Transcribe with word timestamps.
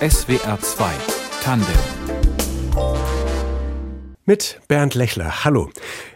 SWR 0.00 0.58
2 0.60 0.92
Tandem 1.42 2.11
mit 4.24 4.60
Bernd 4.68 4.94
Lechler. 4.94 5.44
Hallo. 5.44 5.70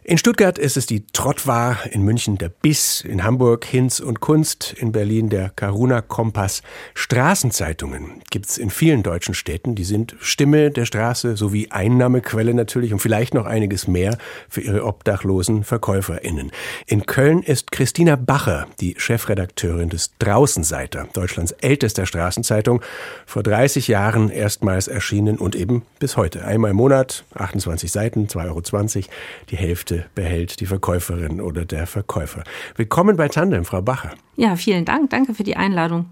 In 0.09 0.19
Stuttgart 0.19 0.57
ist 0.57 0.77
es 0.77 0.87
die 0.87 1.05
Trottwar, 1.09 1.79
in 1.91 2.03
München 2.03 2.39
der 2.39 2.49
Biss, 2.49 3.01
in 3.01 3.25
Hamburg 3.25 3.65
Hinz 3.65 3.99
und 3.99 4.21
Kunst, 4.21 4.73
in 4.79 4.93
Berlin 4.93 5.31
der 5.31 5.51
Karuna 5.51 6.01
Kompass. 6.01 6.63
Straßenzeitungen 6.95 8.23
gibt's 8.31 8.57
in 8.57 8.71
vielen 8.71 9.03
deutschen 9.03 9.35
Städten. 9.35 9.75
Die 9.75 9.83
sind 9.83 10.15
Stimme 10.21 10.71
der 10.71 10.85
Straße 10.85 11.37
sowie 11.37 11.73
Einnahmequelle 11.73 12.55
natürlich 12.55 12.93
und 12.93 13.01
vielleicht 13.01 13.35
noch 13.35 13.47
einiges 13.47 13.89
mehr 13.89 14.17
für 14.49 14.61
ihre 14.61 14.85
obdachlosen 14.85 15.65
VerkäuferInnen. 15.65 16.53
In 16.87 17.07
Köln 17.07 17.43
ist 17.43 17.73
Christina 17.73 18.15
Bacher, 18.15 18.69
die 18.79 18.95
Chefredakteurin 18.97 19.89
des 19.89 20.13
Draußenseiter, 20.21 21.09
Deutschlands 21.15 21.51
ältester 21.51 22.07
Straßenzeitung, 22.07 22.81
vor 23.27 23.43
30 23.43 23.89
Jahren 23.89 24.31
erstmals 24.31 24.87
erschienen 24.87 25.37
und 25.37 25.57
eben 25.57 25.83
bis 25.99 26.17
heute. 26.17 26.45
Einmal 26.45 26.71
im 26.71 26.77
Monat, 26.77 27.25
28 27.35 27.91
Seiten, 27.97 28.27
2,20 28.27 28.97
Euro, 28.97 29.09
die 29.49 29.57
Hälfte 29.57 30.05
behält 30.15 30.61
die 30.61 30.67
Verkäuferin 30.67 31.41
oder 31.41 31.65
der 31.65 31.87
Verkäufer. 31.87 32.45
Willkommen 32.77 33.17
bei 33.17 33.29
Tandem, 33.29 33.65
Frau 33.65 33.81
Bacher. 33.81 34.11
Ja, 34.37 34.55
vielen 34.57 34.85
Dank. 34.85 35.09
Danke 35.09 35.33
für 35.33 35.45
die 35.45 35.57
Einladung. 35.57 36.05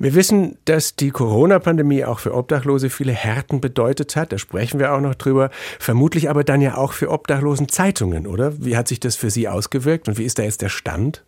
Wir 0.00 0.16
wissen, 0.16 0.58
dass 0.64 0.96
die 0.96 1.10
Corona-Pandemie 1.10 2.04
auch 2.04 2.18
für 2.18 2.34
Obdachlose 2.34 2.90
viele 2.90 3.12
Härten 3.12 3.60
bedeutet 3.60 4.16
hat. 4.16 4.32
Da 4.32 4.38
sprechen 4.38 4.80
wir 4.80 4.92
auch 4.92 5.00
noch 5.00 5.14
drüber. 5.14 5.50
Vermutlich 5.78 6.28
aber 6.28 6.42
dann 6.42 6.60
ja 6.60 6.76
auch 6.76 6.92
für 6.92 7.08
Obdachlosen 7.08 7.68
Zeitungen, 7.68 8.26
oder? 8.26 8.52
Wie 8.58 8.76
hat 8.76 8.88
sich 8.88 8.98
das 8.98 9.14
für 9.14 9.30
Sie 9.30 9.46
ausgewirkt 9.46 10.08
und 10.08 10.18
wie 10.18 10.24
ist 10.24 10.40
da 10.40 10.42
jetzt 10.42 10.60
der 10.60 10.70
Stand? 10.70 11.22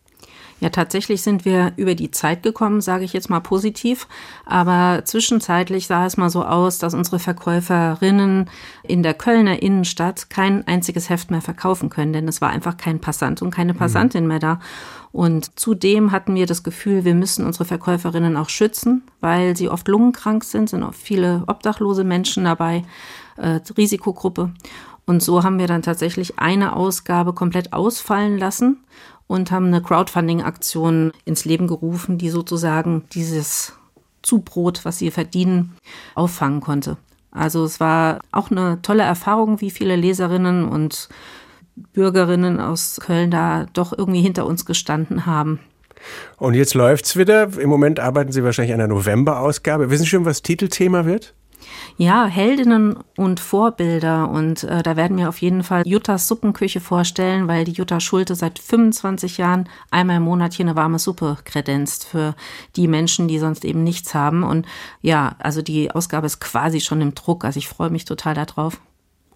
Ja, 0.61 0.71
tatsächlich 0.71 1.23
sind 1.23 1.45
wir 1.45 1.73
über 1.77 1.95
die 1.95 2.11
Zeit 2.11 2.43
gekommen, 2.43 2.81
sage 2.81 3.05
ich 3.05 3.13
jetzt 3.13 3.29
mal 3.29 3.41
positiv. 3.41 4.07
Aber 4.47 5.03
zwischenzeitlich 5.05 5.87
sah 5.87 6.07
es 6.07 6.17
mal 6.17 6.31
so 6.31 6.45
aus, 6.45 6.79
dass 6.79 6.95
unsere 6.95 7.19
Verkäuferinnen 7.19 8.49
in 8.83 9.03
der 9.03 9.15
Kölner 9.15 9.63
Innenstadt 9.63 10.31
kein 10.31 10.67
einziges 10.67 11.11
Heft 11.11 11.31
mehr 11.31 11.43
verkaufen 11.43 11.91
können, 11.91 12.13
denn 12.13 12.29
es 12.29 12.41
war 12.41 12.51
einfach 12.51 12.77
kein 12.77 13.01
Passant 13.01 13.43
und 13.43 13.51
keine 13.51 13.75
Passantin 13.75 14.27
mehr 14.27 14.39
da. 14.39 14.61
Und 15.13 15.59
zudem 15.59 16.13
hatten 16.13 16.35
wir 16.35 16.47
das 16.47 16.63
Gefühl, 16.63 17.05
wir 17.05 17.15
müssen 17.15 17.47
unsere 17.47 17.65
Verkäuferinnen 17.65 18.37
auch 18.37 18.49
schützen, 18.49 19.03
weil 19.21 19.57
sie 19.57 19.69
oft 19.69 19.87
lungenkrank 19.87 20.45
sind, 20.45 20.69
sind 20.69 20.83
auch 20.83 20.95
viele 20.95 21.45
obdachlose 21.47 22.05
Menschen 22.05 22.45
dabei, 22.45 22.85
äh, 23.37 23.61
Risikogruppe. 23.77 24.53
Und 25.07 25.23
so 25.23 25.43
haben 25.43 25.59
wir 25.59 25.67
dann 25.67 25.83
tatsächlich 25.83 26.39
eine 26.39 26.75
Ausgabe 26.75 27.33
komplett 27.33 27.73
ausfallen 27.73 28.39
lassen 28.39 28.79
und 29.27 29.51
haben 29.51 29.67
eine 29.67 29.83
Crowdfunding-Aktion 29.83 31.13
ins 31.25 31.45
Leben 31.45 31.67
gerufen, 31.67 32.19
die 32.19 32.31
sozusagen 32.31 33.05
dieses 33.13 33.73
Zubrot, 34.23 34.85
was 34.85 34.99
sie 34.99 35.11
verdienen, 35.11 35.77
auffangen 36.15 36.61
konnte. 36.61 36.97
Also 37.31 37.65
es 37.65 37.81
war 37.81 38.21
auch 38.33 38.51
eine 38.51 38.81
tolle 38.83 39.03
Erfahrung, 39.03 39.61
wie 39.61 39.71
viele 39.71 39.97
Leserinnen 39.97 40.69
und 40.69 41.09
Bürgerinnen 41.93 42.61
aus 42.61 43.01
Köln 43.01 43.31
da 43.31 43.67
doch 43.73 43.97
irgendwie 43.97 44.23
hinter 44.23 44.47
uns 44.47 44.65
gestanden 44.65 45.27
haben. 45.27 45.59
Und 46.37 46.55
jetzt 46.55 46.75
läuft's 46.75 47.17
wieder. 47.17 47.59
Im 47.59 47.69
Moment 47.69 47.99
arbeiten 47.99 48.31
Sie 48.31 48.45
wahrscheinlich 48.45 48.73
an 48.73 48.79
der 48.79 48.89
November-Ausgabe. 48.89 49.91
Wissen 49.91 50.05
Sie 50.05 50.11
schon, 50.11 50.25
was 50.25 50.43
Titelthema 50.43 51.07
wird? 51.07 51.35
Ja, 51.97 52.27
Heldinnen 52.27 52.97
und 53.17 53.41
Vorbilder. 53.41 54.29
Und 54.29 54.65
äh, 54.65 54.83
da 54.83 54.97
werden 54.97 55.17
wir 55.17 55.29
auf 55.29 55.39
jeden 55.39 55.63
Fall 55.63 55.87
Juttas 55.87 56.29
Suppenküche 56.29 56.81
vorstellen, 56.81 57.49
weil 57.49 57.65
die 57.65 57.73
Jutta 57.73 58.01
Schulte 58.01 58.35
seit 58.35 58.59
25 58.59 59.39
Jahren 59.39 59.69
einmal 59.91 60.17
im 60.17 60.25
Monat 60.25 60.55
hier 60.55 60.67
eine 60.67 60.77
warme 60.77 60.99
Suppe 60.99 61.39
kredenzt 61.45 62.05
für 62.07 62.35
die 62.77 62.89
Menschen, 62.89 63.29
die 63.29 63.39
sonst 63.39 63.65
eben 63.65 63.85
nichts 63.85 64.15
haben. 64.15 64.43
Und 64.43 64.67
ja, 65.03 65.37
also 65.39 65.63
die 65.63 65.91
Ausgabe 65.91 66.27
ist 66.27 66.41
quasi 66.41 66.81
schon 66.81 67.01
im 67.01 67.15
Druck. 67.15 67.45
Also 67.45 67.59
ich 67.59 67.69
freue 67.69 67.91
mich 67.91 68.05
total 68.05 68.35
darauf. 68.35 68.81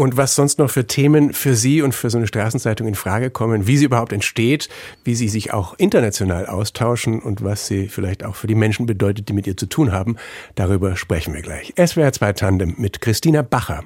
Und 0.00 0.16
was 0.16 0.36
sonst 0.36 0.60
noch 0.60 0.70
für 0.70 0.86
Themen 0.86 1.32
für 1.32 1.56
Sie 1.56 1.82
und 1.82 1.92
für 1.92 2.08
so 2.08 2.18
eine 2.18 2.28
Straßenzeitung 2.28 2.86
in 2.86 2.94
Frage 2.94 3.30
kommen, 3.30 3.66
wie 3.66 3.76
sie 3.76 3.86
überhaupt 3.86 4.12
entsteht, 4.12 4.68
wie 5.02 5.16
Sie 5.16 5.26
sich 5.26 5.52
auch 5.52 5.74
international 5.76 6.46
austauschen 6.46 7.18
und 7.18 7.42
was 7.42 7.66
sie 7.66 7.88
vielleicht 7.88 8.24
auch 8.24 8.36
für 8.36 8.46
die 8.46 8.54
Menschen 8.54 8.86
bedeutet, 8.86 9.28
die 9.28 9.32
mit 9.32 9.48
ihr 9.48 9.56
zu 9.56 9.66
tun 9.66 9.90
haben, 9.90 10.14
darüber 10.54 10.94
sprechen 10.94 11.34
wir 11.34 11.42
gleich. 11.42 11.74
SWR 11.76 12.12
2 12.12 12.32
Tandem 12.34 12.74
mit 12.78 13.00
Christina 13.00 13.42
Bacher. 13.42 13.82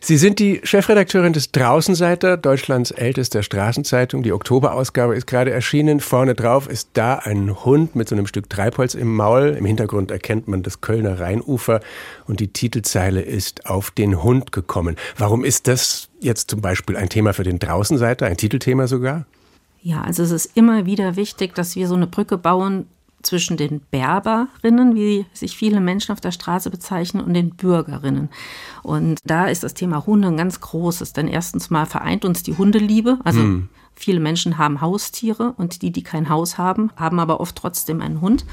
Sie 0.00 0.16
sind 0.16 0.38
die 0.38 0.60
Chefredakteurin 0.62 1.32
des 1.32 1.50
Draußenseiter, 1.50 2.36
Deutschlands 2.36 2.92
ältester 2.92 3.42
Straßenzeitung. 3.42 4.22
Die 4.22 4.32
Oktoberausgabe 4.32 5.16
ist 5.16 5.26
gerade 5.26 5.50
erschienen. 5.50 5.98
Vorne 5.98 6.36
drauf 6.36 6.68
ist 6.68 6.90
da 6.92 7.16
ein 7.16 7.64
Hund 7.64 7.96
mit 7.96 8.08
so 8.08 8.14
einem 8.14 8.28
Stück 8.28 8.48
Treibholz 8.48 8.94
im 8.94 9.12
Maul. 9.12 9.56
Im 9.58 9.64
Hintergrund 9.64 10.12
erkennt 10.12 10.46
man 10.46 10.62
das 10.62 10.80
Kölner 10.82 11.18
Rheinufer 11.18 11.80
und 12.28 12.40
die 12.40 12.48
Titelzeile 12.48 13.22
ist 13.22 13.66
auf 13.66 13.90
den 13.90 14.22
Hund 14.22 14.52
gekommen. 14.52 14.96
Warum 15.16 15.44
ist 15.44 15.66
das 15.66 16.08
jetzt 16.20 16.50
zum 16.50 16.60
Beispiel 16.60 16.96
ein 16.96 17.08
Thema 17.08 17.32
für 17.32 17.42
den 17.42 17.58
Draußenseiter, 17.58 18.26
ein 18.26 18.36
Titelthema 18.36 18.86
sogar? 18.86 19.26
Ja, 19.80 20.02
also 20.02 20.22
es 20.22 20.30
ist 20.30 20.56
immer 20.56 20.86
wieder 20.86 21.16
wichtig, 21.16 21.54
dass 21.54 21.74
wir 21.74 21.88
so 21.88 21.94
eine 21.94 22.06
Brücke 22.06 22.36
bauen 22.36 22.86
zwischen 23.22 23.56
den 23.56 23.80
Berberinnen, 23.90 24.94
wie 24.94 25.26
sich 25.32 25.56
viele 25.56 25.80
Menschen 25.80 26.12
auf 26.12 26.20
der 26.20 26.30
Straße 26.30 26.70
bezeichnen, 26.70 27.24
und 27.24 27.34
den 27.34 27.50
Bürgerinnen. 27.50 28.28
Und 28.82 29.18
da 29.24 29.46
ist 29.46 29.64
das 29.64 29.74
Thema 29.74 30.06
Hunde 30.06 30.28
ein 30.28 30.36
ganz 30.36 30.60
großes, 30.60 31.14
denn 31.14 31.26
erstens 31.26 31.70
mal 31.70 31.86
vereint 31.86 32.24
uns 32.24 32.42
die 32.42 32.56
Hundeliebe, 32.56 33.18
also 33.24 33.40
hm. 33.40 33.68
Viele 33.98 34.20
Menschen 34.20 34.58
haben 34.58 34.80
Haustiere 34.80 35.54
und 35.56 35.82
die, 35.82 35.90
die 35.90 36.04
kein 36.04 36.28
Haus 36.28 36.56
haben, 36.56 36.92
haben 36.94 37.18
aber 37.18 37.40
oft 37.40 37.56
trotzdem 37.56 38.00
einen 38.00 38.20
Hund. 38.20 38.44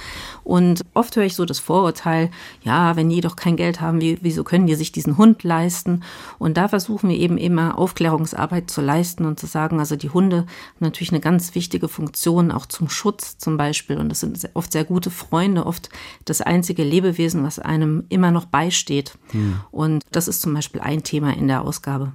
Und 0.44 0.82
oft 0.96 1.16
höre 1.16 1.26
ich 1.26 1.36
so 1.36 1.46
das 1.46 1.60
Vorurteil, 1.60 2.32
ja, 2.64 2.96
wenn 2.96 3.10
die 3.10 3.22
doch 3.22 3.36
kein 3.36 3.56
Geld 3.56 3.80
haben, 3.80 4.02
wieso 4.02 4.44
können 4.44 4.66
die 4.66 4.74
sich 4.74 4.92
diesen 4.92 5.20
Hund 5.20 5.44
leisten? 5.44 6.02
Und 6.40 6.58
da 6.58 6.68
versuchen 6.68 7.12
wir 7.12 7.18
eben 7.18 7.38
immer 7.38 7.78
Aufklärungsarbeit 7.78 8.72
zu 8.72 8.82
leisten 8.82 9.26
und 9.26 9.40
zu 9.40 9.46
sagen, 9.46 9.80
also 9.80 9.96
die 9.96 10.10
Hunde 10.10 10.38
haben 10.38 10.48
natürlich 10.80 11.12
eine 11.12 11.22
ganz 11.22 11.54
wichtige 11.54 11.90
Funktion, 11.90 12.52
auch 12.52 12.66
zum 12.66 12.90
Schutz 12.90 13.38
zum 13.38 13.56
Beispiel. 13.56 13.98
Und 13.98 14.10
das 14.10 14.22
sind 14.22 14.50
oft 14.56 14.72
sehr 14.72 14.84
gute 14.84 15.12
Freunde, 15.12 15.68
oft 15.68 15.90
das 16.26 16.42
einzige 16.42 16.84
Lebewesen, 16.84 17.44
was 17.44 17.60
einem 17.60 18.06
immer 18.10 18.32
noch 18.32 18.46
beisteht. 18.46 19.16
Hm. 19.30 19.60
Und 19.70 20.04
das 20.12 20.28
ist 20.28 20.42
zum 20.42 20.56
Beispiel 20.56 20.82
ein 20.82 21.04
Thema 21.04 21.38
in 21.38 21.48
der 21.48 21.62
Ausgabe. 21.62 22.14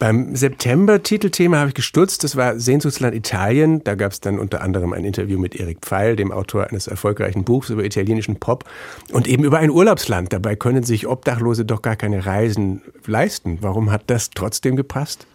Beim 0.00 0.34
September-Titelthema 0.34 1.58
habe 1.58 1.68
ich 1.68 1.74
gestutzt. 1.74 2.24
Das 2.24 2.34
war 2.34 2.58
Sehnsuchtsland 2.58 3.14
Italien. 3.14 3.84
Da 3.84 3.96
gab 3.96 4.12
es 4.12 4.20
dann 4.20 4.38
unter 4.38 4.62
anderem 4.62 4.94
ein 4.94 5.04
Interview 5.04 5.38
mit 5.38 5.54
Erik 5.54 5.80
Pfeil, 5.82 6.16
dem 6.16 6.32
Autor 6.32 6.68
eines 6.68 6.86
erfolgreichen 6.86 7.44
Buchs 7.44 7.68
über 7.68 7.84
italienischen 7.84 8.36
Pop 8.36 8.64
und 9.12 9.28
eben 9.28 9.44
über 9.44 9.58
ein 9.58 9.68
Urlaubsland. 9.68 10.32
Dabei 10.32 10.56
können 10.56 10.84
sich 10.84 11.06
Obdachlose 11.06 11.66
doch 11.66 11.82
gar 11.82 11.96
keine 11.96 12.24
Reisen 12.24 12.80
leisten. 13.06 13.58
Warum 13.60 13.92
hat 13.92 14.04
das 14.06 14.30
trotzdem 14.30 14.74
gepasst? 14.74 15.26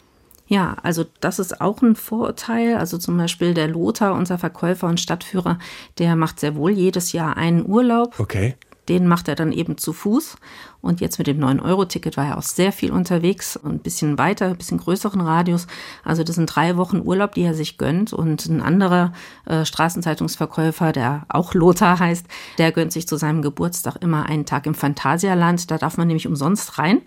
Ja, 0.48 0.78
also 0.82 1.06
das 1.20 1.38
ist 1.38 1.62
auch 1.62 1.84
ein 1.84 1.96
Vorurteil. 1.96 2.76
Also 2.78 2.98
zum 2.98 3.18
Beispiel 3.18 3.54
der 3.54 3.68
Lothar, 3.68 4.16
unser 4.16 4.40
Verkäufer 4.40 4.88
und 4.88 5.00
Stadtführer, 5.00 5.60
der 6.00 6.16
macht 6.16 6.40
sehr 6.40 6.56
wohl 6.56 6.72
jedes 6.72 7.12
Jahr 7.12 7.38
einen 7.38 7.68
Urlaub. 7.68 8.20
Okay. 8.20 8.56
Den 8.90 9.08
macht 9.08 9.28
er 9.28 9.36
dann 9.36 9.52
eben 9.52 9.78
zu 9.78 9.94
Fuß. 9.94 10.38
Und 10.82 11.02
jetzt 11.02 11.18
mit 11.18 11.28
dem 11.28 11.40
9-Euro-Ticket 11.40 12.18
war 12.18 12.28
er 12.28 12.38
auch 12.38 12.44
sehr 12.44 12.72
viel 12.72 12.92
unterwegs 12.92 13.58
und 13.58 13.74
ein 13.74 13.80
bisschen 13.80 14.18
weiter, 14.18 14.48
ein 14.48 14.58
bisschen 14.58 14.78
größeren 14.78 15.22
Radius. 15.22 15.68
Also 16.04 16.24
das 16.24 16.36
sind 16.36 16.48
drei 16.48 16.78
Wochen 16.78 17.02
Urlaub, 17.04 17.34
die 17.34 17.44
er 17.44 17.54
sich 17.54 17.78
gönnt. 17.78 18.14
Und 18.14 18.46
ein 18.46 18.62
anderer 18.62 19.14
äh, 19.46 19.66
Straßenzeitungsverkäufer, 19.66 20.92
der 20.92 21.26
auch 21.30 21.54
Lothar 21.54 22.00
heißt, 22.00 22.28
der 22.58 22.72
gönnt 22.72 22.92
sich 22.92 23.08
zu 23.08 23.18
seinem 23.18 23.42
Geburtstag 23.42 23.98
immer 24.02 24.28
einen 24.28 24.46
Tag 24.46 24.66
im 24.68 24.76
Phantasialand. 24.76 25.72
Da 25.72 25.78
darf 25.78 25.98
man 25.98 26.08
nämlich 26.08 26.28
umsonst 26.28 26.78
rein 26.78 27.02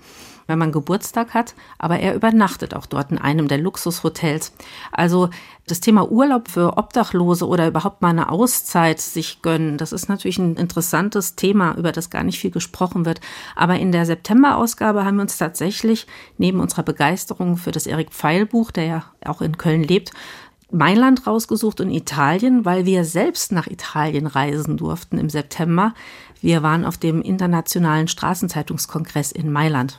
wenn 0.49 0.59
man 0.59 0.73
Geburtstag 0.73 1.35
hat, 1.35 1.55
aber 1.79 2.01
er 2.01 2.15
übernachtet 2.15 2.75
auch 2.75 2.87
dort 2.87 3.13
in 3.13 3.19
einem 3.19 3.47
der 3.47 3.59
Luxushotels. 3.59 4.53
Also 4.91 5.29
das 5.67 5.81
Thema 5.81 6.11
Urlaub 6.11 6.49
für 6.49 6.79
Obdachlose 6.79 7.47
oder 7.47 7.69
überhaupt 7.69 8.03
mal 8.03 8.09
eine 8.09 8.31
Auszeit 8.31 9.01
sich 9.01 9.43
gönnen, 9.43 9.77
das 9.77 9.93
ist 9.93 10.09
natürlich 10.09 10.39
ein 10.39 10.57
interessantes 10.57 11.37
Thema, 11.37 11.77
über 11.77 11.93
das 11.93 12.11
gar 12.11 12.25
nicht 12.25 12.41
viel 12.41 12.51
gesprochen 12.51 13.05
wird. 13.05 13.21
Aber 13.55 13.79
in 13.79 13.93
der 13.93 14.07
September-Ausgabe 14.07 15.05
haben 15.05 15.17
wir 15.17 15.23
uns 15.23 15.37
tatsächlich 15.37 16.07
neben 16.39 16.61
unserer 16.61 16.83
Begeisterung 16.83 17.59
für 17.59 17.71
das 17.71 17.87
Erik 17.87 18.11
Pfeil 18.11 18.47
Buch, 18.47 18.71
der 18.71 18.85
ja 18.85 19.05
auch 19.27 19.43
in 19.43 19.59
Köln 19.59 19.83
lebt, 19.83 20.13
Mailand 20.71 21.27
rausgesucht 21.27 21.81
und 21.81 21.91
Italien, 21.91 22.65
weil 22.65 22.85
wir 22.85 23.05
selbst 23.05 23.53
nach 23.53 23.67
Italien 23.67 24.27
reisen 24.27 24.77
durften 24.77 25.19
im 25.19 25.31
September. 25.31 25.95
Wir 26.41 26.63
waren 26.63 26.85
auf 26.85 26.99
dem 26.99 27.23
Internationalen 27.23 28.09
Straßenzeitungskongress 28.09 29.33
in 29.33 29.51
Mailand. 29.51 29.99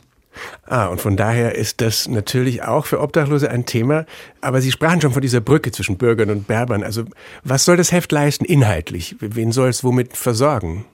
Ah, 0.66 0.86
und 0.86 1.00
von 1.00 1.16
daher 1.16 1.54
ist 1.54 1.80
das 1.80 2.08
natürlich 2.08 2.62
auch 2.62 2.86
für 2.86 3.00
Obdachlose 3.00 3.50
ein 3.50 3.66
Thema. 3.66 4.06
Aber 4.40 4.60
Sie 4.60 4.70
sprachen 4.70 5.00
schon 5.00 5.12
von 5.12 5.22
dieser 5.22 5.40
Brücke 5.40 5.72
zwischen 5.72 5.96
Bürgern 5.96 6.30
und 6.30 6.46
Berbern. 6.46 6.82
Also 6.82 7.04
was 7.42 7.64
soll 7.64 7.76
das 7.76 7.92
Heft 7.92 8.12
leisten 8.12 8.44
inhaltlich? 8.44 9.16
Wen 9.20 9.52
soll 9.52 9.68
es 9.68 9.82
womit 9.84 10.16
versorgen? 10.16 10.84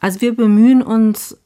Also 0.00 0.20
wir 0.20 0.36
bemühen 0.36 0.82
uns, 0.82 1.36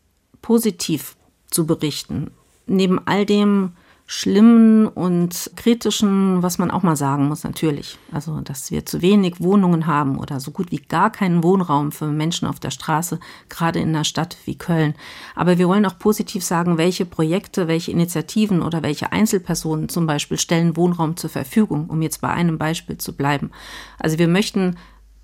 positiv 0.42 1.16
zu 1.50 1.66
berichten. 1.66 2.30
Neben 2.66 3.00
all 3.06 3.24
dem, 3.24 3.72
Schlimmen 4.10 4.86
und 4.86 5.50
Kritischen, 5.54 6.42
was 6.42 6.56
man 6.56 6.70
auch 6.70 6.82
mal 6.82 6.96
sagen 6.96 7.28
muss, 7.28 7.44
natürlich. 7.44 7.98
Also, 8.10 8.40
dass 8.40 8.70
wir 8.70 8.86
zu 8.86 9.02
wenig 9.02 9.42
Wohnungen 9.42 9.86
haben 9.86 10.18
oder 10.18 10.40
so 10.40 10.50
gut 10.50 10.70
wie 10.70 10.78
gar 10.78 11.12
keinen 11.12 11.44
Wohnraum 11.44 11.92
für 11.92 12.06
Menschen 12.06 12.48
auf 12.48 12.58
der 12.58 12.70
Straße, 12.70 13.20
gerade 13.50 13.80
in 13.80 13.90
einer 13.90 14.04
Stadt 14.04 14.38
wie 14.46 14.56
Köln. 14.56 14.94
Aber 15.34 15.58
wir 15.58 15.68
wollen 15.68 15.84
auch 15.84 15.98
positiv 15.98 16.42
sagen, 16.42 16.78
welche 16.78 17.04
Projekte, 17.04 17.68
welche 17.68 17.90
Initiativen 17.90 18.62
oder 18.62 18.82
welche 18.82 19.12
Einzelpersonen 19.12 19.90
zum 19.90 20.06
Beispiel 20.06 20.38
stellen 20.38 20.78
Wohnraum 20.78 21.18
zur 21.18 21.28
Verfügung, 21.28 21.90
um 21.90 22.00
jetzt 22.00 22.22
bei 22.22 22.30
einem 22.30 22.56
Beispiel 22.56 22.96
zu 22.96 23.14
bleiben. 23.14 23.50
Also 23.98 24.18
wir 24.18 24.28
möchten 24.28 24.76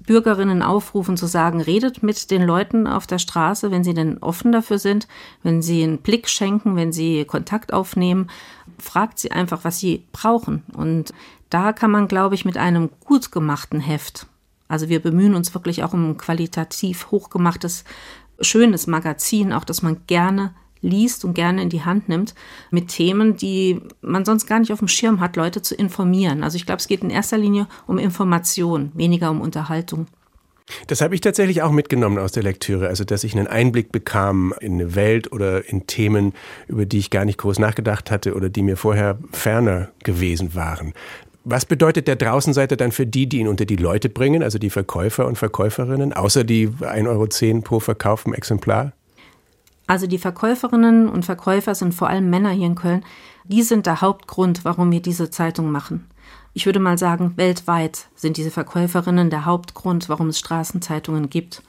Bürgerinnen 0.07 0.63
aufrufen 0.63 1.17
zu 1.17 1.27
sagen, 1.27 1.61
redet 1.61 2.03
mit 2.03 2.31
den 2.31 2.43
Leuten 2.43 2.87
auf 2.87 3.07
der 3.07 3.19
Straße, 3.19 3.71
wenn 3.71 3.85
sie 3.85 3.95
denn 3.95 4.19
offen 4.19 4.53
dafür 4.53 4.79
sind, 4.79 5.09
wenn 5.43 5.63
sie 5.63 5.83
einen 5.83 5.99
Blick 5.99 6.29
schenken, 6.29 6.77
wenn 6.77 6.93
sie 6.93 7.25
Kontakt 7.25 7.73
aufnehmen, 7.73 8.29
fragt 8.79 9.19
sie 9.19 9.31
einfach, 9.31 9.65
was 9.65 9.79
sie 9.79 10.07
brauchen. 10.13 10.63
Und 10.75 11.13
da 11.51 11.73
kann 11.73 11.91
man, 11.91 12.09
glaube 12.09 12.35
ich, 12.35 12.45
mit 12.45 12.57
einem 12.57 12.91
gut 13.05 13.33
gemachten 13.33 13.81
Heft, 13.81 14.27
also 14.69 14.89
wir 14.89 15.01
bemühen 15.01 15.35
uns 15.35 15.55
wirklich 15.55 15.85
auch 15.85 15.93
um 15.93 16.11
ein 16.11 16.17
qualitativ 16.17 17.11
hochgemachtes, 17.11 17.85
schönes 18.41 18.87
Magazin, 18.87 19.53
auch 19.53 19.65
das 19.65 19.83
man 19.83 20.01
gerne 20.07 20.55
liest 20.81 21.25
und 21.25 21.35
gerne 21.35 21.63
in 21.63 21.71
die 21.71 21.85
Hand 21.85 22.09
nimmt, 22.09 22.35
mit 22.71 22.89
Themen, 22.89 23.37
die 23.37 23.81
man 24.03 24.25
sonst 24.25 24.47
gar 24.47 24.59
nicht 24.59 24.73
auf 24.73 24.81
dem 24.81 24.89
Schirm 24.89 25.21
hat, 25.21 25.37
Leute 25.37 25.63
zu 25.63 25.75
informieren. 25.75 26.43
Also 26.43 26.57
ich 26.57 26.67
glaube, 26.67 26.81
es 26.81 26.89
geht 26.89 27.03
in 27.03 27.11
erster 27.11 27.39
Linie 27.39 27.69
um 27.87 27.99
Information, 27.99 28.93
weniger 28.95 29.31
um 29.31 29.41
Unterhaltung. 29.41 30.07
Das 30.87 31.01
habe 31.01 31.15
ich 31.15 31.21
tatsächlich 31.21 31.63
auch 31.63 31.71
mitgenommen 31.71 32.19
aus 32.19 32.33
der 32.33 32.43
Lektüre, 32.43 32.89
also 32.89 33.05
dass 33.05 33.25
ich 33.25 33.37
einen 33.37 33.47
Einblick 33.47 33.93
bekam 33.93 34.55
in 34.61 34.75
eine 34.75 34.95
Welt 34.95 35.31
oder 35.33 35.69
in 35.69 35.87
Themen, 35.87 36.33
über 36.69 36.87
die 36.87 36.99
ich 36.99 37.11
gar 37.11 37.25
nicht 37.25 37.39
groß 37.39 37.59
nachgedacht 37.59 38.11
hatte 38.11 38.35
oder 38.35 38.49
die 38.49 38.63
mir 38.63 38.77
vorher 38.77 39.19
ferner 39.33 39.91
gewesen 40.03 40.55
waren. 40.55 40.95
Was 41.47 41.67
bedeutet 41.67 42.09
der 42.09 42.17
Draußenseiter 42.17 42.77
dann 42.77 42.91
für 42.91 43.07
die, 43.07 43.29
die 43.29 43.41
ihn 43.41 43.49
unter 43.49 43.67
die 43.67 43.77
Leute 43.77 44.09
bringen, 44.09 44.43
also 44.43 44.59
die 44.59 44.71
Verkäufer 44.71 45.27
und 45.27 45.37
Verkäuferinnen, 45.37 46.15
außer 46.15 46.43
die 46.43 46.69
1,10 46.69 47.07
Euro 47.07 47.61
pro 47.61 47.81
verkauftem 47.81 48.33
Exemplar? 48.33 48.93
Also 49.87 50.07
die 50.07 50.17
Verkäuferinnen 50.17 51.11
und 51.11 51.27
Verkäufer 51.27 51.75
sind 51.75 51.93
vor 51.93 52.09
allem 52.09 52.31
Männer 52.31 52.51
hier 52.51 52.67
in 52.67 52.75
Köln. 52.75 53.05
Die 53.45 53.63
sind 53.63 53.87
der 53.87 54.01
Hauptgrund, 54.01 54.65
warum 54.65 54.91
wir 54.91 55.03
diese 55.03 55.31
Zeitung 55.31 55.71
machen. 55.71 56.07
Ich 56.55 56.67
würde 56.67 56.79
mal 56.79 56.97
sagen, 56.97 57.35
weltweit 57.37 58.07
sind 58.15 58.37
diese 58.37 58.51
Verkäuferinnen 58.51 59.29
der 59.29 59.45
Hauptgrund, 59.45 60.09
warum 60.09 60.29
es 60.29 60.39
Straßenzeitungen 60.39 61.29
gibt. 61.29 61.63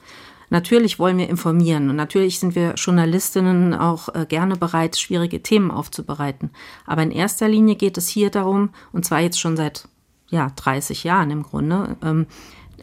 Natürlich 0.48 0.98
wollen 0.98 1.18
wir 1.18 1.28
informieren 1.28 1.90
und 1.90 1.96
natürlich 1.96 2.38
sind 2.38 2.54
wir 2.54 2.74
Journalistinnen 2.74 3.74
auch 3.74 4.14
äh, 4.14 4.26
gerne 4.26 4.56
bereit, 4.56 4.96
schwierige 4.96 5.42
Themen 5.42 5.72
aufzubereiten. 5.72 6.50
Aber 6.86 7.02
in 7.02 7.10
erster 7.10 7.48
Linie 7.48 7.74
geht 7.74 7.98
es 7.98 8.08
hier 8.08 8.30
darum, 8.30 8.70
und 8.92 9.04
zwar 9.04 9.20
jetzt 9.20 9.40
schon 9.40 9.56
seit 9.56 9.88
ja, 10.28 10.52
30 10.54 11.04
Jahren 11.04 11.30
im 11.30 11.42
Grunde, 11.42 11.96
ähm, 12.02 12.26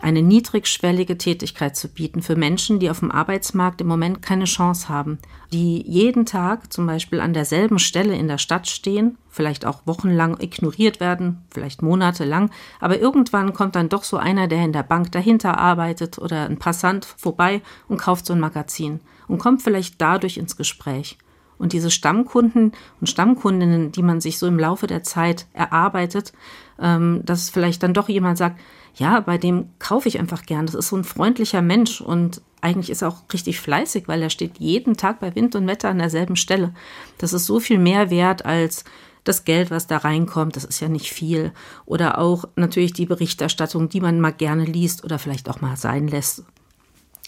eine 0.03 0.21
niedrigschwellige 0.21 1.17
Tätigkeit 1.17 1.77
zu 1.77 1.87
bieten 1.87 2.21
für 2.21 2.35
Menschen, 2.35 2.77
die 2.77 2.89
auf 2.89 2.99
dem 2.99 3.09
Arbeitsmarkt 3.09 3.79
im 3.79 3.87
Moment 3.87 4.21
keine 4.21 4.43
Chance 4.43 4.89
haben, 4.89 5.17
die 5.53 5.81
jeden 5.81 6.25
Tag 6.25 6.73
zum 6.73 6.85
Beispiel 6.85 7.21
an 7.21 7.33
derselben 7.33 7.79
Stelle 7.79 8.13
in 8.13 8.27
der 8.27 8.37
Stadt 8.37 8.67
stehen, 8.67 9.17
vielleicht 9.29 9.65
auch 9.65 9.83
wochenlang 9.85 10.41
ignoriert 10.41 10.99
werden, 10.99 11.45
vielleicht 11.51 11.81
monatelang, 11.81 12.51
aber 12.81 12.99
irgendwann 12.99 13.53
kommt 13.53 13.77
dann 13.77 13.87
doch 13.87 14.03
so 14.03 14.17
einer, 14.17 14.49
der 14.49 14.65
in 14.65 14.73
der 14.73 14.83
Bank 14.83 15.13
dahinter 15.13 15.57
arbeitet 15.57 16.19
oder 16.19 16.49
ein 16.49 16.59
Passant 16.59 17.05
vorbei 17.05 17.61
und 17.87 17.97
kauft 17.97 18.25
so 18.25 18.33
ein 18.33 18.41
Magazin 18.41 18.99
und 19.29 19.37
kommt 19.37 19.61
vielleicht 19.61 20.01
dadurch 20.01 20.35
ins 20.35 20.57
Gespräch. 20.57 21.17
Und 21.57 21.71
diese 21.71 21.91
Stammkunden 21.91 22.73
und 22.99 23.07
Stammkundinnen, 23.07 23.93
die 23.93 24.03
man 24.03 24.19
sich 24.19 24.37
so 24.37 24.47
im 24.47 24.59
Laufe 24.59 24.85
der 24.85 25.03
Zeit 25.03 25.45
erarbeitet, 25.53 26.33
ähm, 26.77 27.21
dass 27.23 27.49
vielleicht 27.49 27.83
dann 27.83 27.93
doch 27.93 28.09
jemand 28.09 28.37
sagt, 28.37 28.59
ja, 28.95 29.19
bei 29.19 29.37
dem 29.37 29.69
kaufe 29.79 30.07
ich 30.07 30.19
einfach 30.19 30.43
gern. 30.43 30.65
Das 30.65 30.75
ist 30.75 30.89
so 30.89 30.95
ein 30.95 31.03
freundlicher 31.03 31.61
Mensch 31.61 32.01
und 32.01 32.41
eigentlich 32.61 32.89
ist 32.89 33.01
er 33.01 33.09
auch 33.09 33.23
richtig 33.33 33.59
fleißig, 33.59 34.07
weil 34.07 34.21
er 34.21 34.29
steht 34.29 34.59
jeden 34.59 34.95
Tag 34.95 35.19
bei 35.19 35.35
Wind 35.35 35.55
und 35.55 35.67
Wetter 35.67 35.89
an 35.89 35.97
derselben 35.97 36.35
Stelle. 36.35 36.73
Das 37.17 37.33
ist 37.33 37.45
so 37.45 37.59
viel 37.59 37.79
mehr 37.79 38.09
wert 38.09 38.45
als 38.45 38.85
das 39.23 39.45
Geld, 39.45 39.71
was 39.71 39.87
da 39.87 39.97
reinkommt, 39.97 40.55
das 40.55 40.65
ist 40.65 40.79
ja 40.79 40.89
nicht 40.89 41.11
viel. 41.11 41.53
Oder 41.85 42.17
auch 42.19 42.45
natürlich 42.55 42.93
die 42.93 43.05
Berichterstattung, 43.05 43.89
die 43.89 44.01
man 44.01 44.19
mal 44.19 44.33
gerne 44.33 44.65
liest 44.65 45.03
oder 45.03 45.17
vielleicht 45.17 45.49
auch 45.49 45.61
mal 45.61 45.77
sein 45.77 46.07
lässt. 46.07 46.43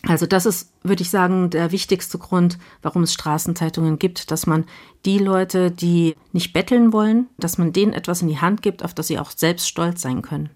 Also 0.08 0.26
das 0.28 0.46
ist, 0.46 0.72
würde 0.84 1.02
ich 1.02 1.10
sagen, 1.10 1.50
der 1.50 1.72
wichtigste 1.72 2.20
Grund, 2.20 2.60
warum 2.82 3.04
es 3.04 3.14
Straßenzeitungen 3.14 3.98
gibt, 3.98 4.30
dass 4.30 4.46
man 4.46 4.66
die 5.06 5.18
Leute, 5.18 5.72
die 5.72 6.16
nicht 6.32 6.54
betteln 6.54 6.94
wollen, 6.94 7.28
dass 7.38 7.58
man 7.58 7.74
denen 7.74 7.94
etwas 7.94 8.22
in 8.22 8.28
die 8.28 8.40
Hand 8.40 8.62
gibt, 8.62 8.84
auf 8.84 8.94
das 8.94 9.08
sie 9.08 9.18
auch 9.18 9.32
selbst 9.32 9.68
stolz 9.68 10.02
sein 10.02 10.22
können. 10.22 10.50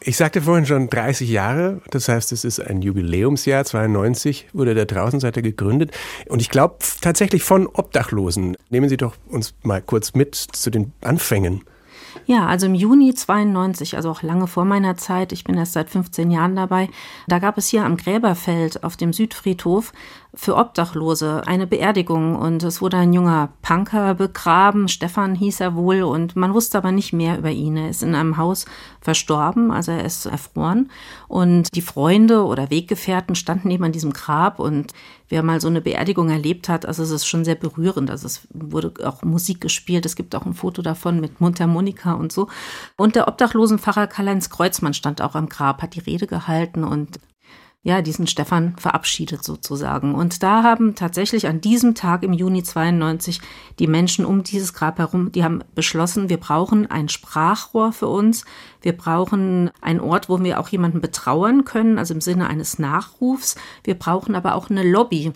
Ich 0.00 0.16
sagte 0.16 0.42
vorhin 0.42 0.66
schon 0.66 0.88
30 0.88 1.28
Jahre, 1.28 1.80
das 1.90 2.08
heißt, 2.08 2.30
es 2.32 2.44
ist 2.44 2.60
ein 2.60 2.82
Jubiläumsjahr, 2.82 3.64
92 3.64 4.48
wurde 4.52 4.74
der 4.74 4.84
Draußenseiter 4.84 5.42
gegründet. 5.42 5.90
Und 6.28 6.40
ich 6.40 6.50
glaube 6.50 6.76
tatsächlich 7.00 7.42
von 7.42 7.66
Obdachlosen. 7.66 8.56
Nehmen 8.70 8.88
Sie 8.88 8.98
doch 8.98 9.14
uns 9.28 9.54
mal 9.62 9.82
kurz 9.82 10.14
mit 10.14 10.34
zu 10.34 10.70
den 10.70 10.92
Anfängen. 11.00 11.62
Ja, 12.24 12.46
also 12.46 12.66
im 12.66 12.74
Juni 12.74 13.14
92, 13.14 13.96
also 13.96 14.10
auch 14.10 14.22
lange 14.22 14.46
vor 14.46 14.64
meiner 14.64 14.96
Zeit, 14.96 15.32
ich 15.32 15.44
bin 15.44 15.56
erst 15.56 15.74
seit 15.74 15.90
15 15.90 16.30
Jahren 16.30 16.56
dabei, 16.56 16.88
da 17.28 17.38
gab 17.38 17.56
es 17.56 17.68
hier 17.68 17.84
am 17.84 17.96
Gräberfeld 17.96 18.82
auf 18.82 18.96
dem 18.96 19.12
Südfriedhof 19.12 19.92
für 20.34 20.56
Obdachlose 20.56 21.42
eine 21.46 21.66
Beerdigung. 21.66 22.36
Und 22.36 22.62
es 22.62 22.80
wurde 22.80 22.98
ein 22.98 23.12
junger 23.12 23.50
Punker 23.62 24.14
begraben, 24.14 24.88
Stefan 24.88 25.34
hieß 25.34 25.60
er 25.60 25.74
wohl. 25.74 26.02
Und 26.02 26.36
man 26.36 26.54
wusste 26.54 26.78
aber 26.78 26.92
nicht 26.92 27.12
mehr 27.12 27.38
über 27.38 27.50
ihn. 27.50 27.76
Er 27.76 27.88
ist 27.88 28.02
in 28.02 28.14
einem 28.14 28.36
Haus 28.36 28.66
verstorben, 29.00 29.70
also 29.70 29.92
er 29.92 30.04
ist 30.04 30.26
erfroren. 30.26 30.90
Und 31.28 31.74
die 31.74 31.82
Freunde 31.82 32.44
oder 32.44 32.70
Weggefährten 32.70 33.34
standen 33.34 33.70
eben 33.70 33.84
an 33.84 33.92
diesem 33.92 34.12
Grab. 34.12 34.58
Und 34.58 34.92
wer 35.28 35.42
mal 35.42 35.60
so 35.60 35.68
eine 35.68 35.80
Beerdigung 35.80 36.30
erlebt 36.30 36.68
hat, 36.68 36.86
also 36.86 37.02
es 37.02 37.10
ist 37.10 37.26
schon 37.26 37.44
sehr 37.44 37.54
berührend, 37.54 38.10
also 38.10 38.26
es 38.26 38.46
wurde 38.52 38.92
auch 39.08 39.22
Musik 39.22 39.60
gespielt, 39.60 40.06
es 40.06 40.16
gibt 40.16 40.34
auch 40.34 40.46
ein 40.46 40.54
Foto 40.54 40.82
davon 40.82 41.20
mit 41.20 41.40
Mundharmonika 41.40 42.12
und 42.12 42.32
so. 42.32 42.48
Und 42.96 43.16
der 43.16 43.28
Obdachlosenpfarrer 43.28 44.06
Karl-Heinz 44.06 44.50
Kreuzmann 44.50 44.94
stand 44.94 45.22
auch 45.22 45.34
am 45.34 45.48
Grab, 45.48 45.82
hat 45.82 45.94
die 45.94 46.00
Rede 46.00 46.26
gehalten. 46.26 46.84
Und 46.84 47.18
ja, 47.86 48.02
diesen 48.02 48.26
Stefan 48.26 48.74
verabschiedet 48.78 49.44
sozusagen. 49.44 50.16
Und 50.16 50.42
da 50.42 50.64
haben 50.64 50.96
tatsächlich 50.96 51.46
an 51.46 51.60
diesem 51.60 51.94
Tag 51.94 52.24
im 52.24 52.32
Juni 52.32 52.64
92 52.64 53.40
die 53.78 53.86
Menschen 53.86 54.26
um 54.26 54.42
dieses 54.42 54.74
Grab 54.74 54.98
herum, 54.98 55.30
die 55.30 55.44
haben 55.44 55.62
beschlossen, 55.76 56.28
wir 56.28 56.38
brauchen 56.38 56.90
ein 56.90 57.08
Sprachrohr 57.08 57.92
für 57.92 58.08
uns. 58.08 58.44
Wir 58.82 58.96
brauchen 58.96 59.70
einen 59.80 60.00
Ort, 60.00 60.28
wo 60.28 60.42
wir 60.42 60.58
auch 60.58 60.66
jemanden 60.66 61.00
betrauern 61.00 61.64
können, 61.64 61.96
also 61.96 62.12
im 62.12 62.20
Sinne 62.20 62.48
eines 62.48 62.80
Nachrufs. 62.80 63.54
Wir 63.84 63.94
brauchen 63.94 64.34
aber 64.34 64.56
auch 64.56 64.68
eine 64.68 64.82
Lobby, 64.82 65.32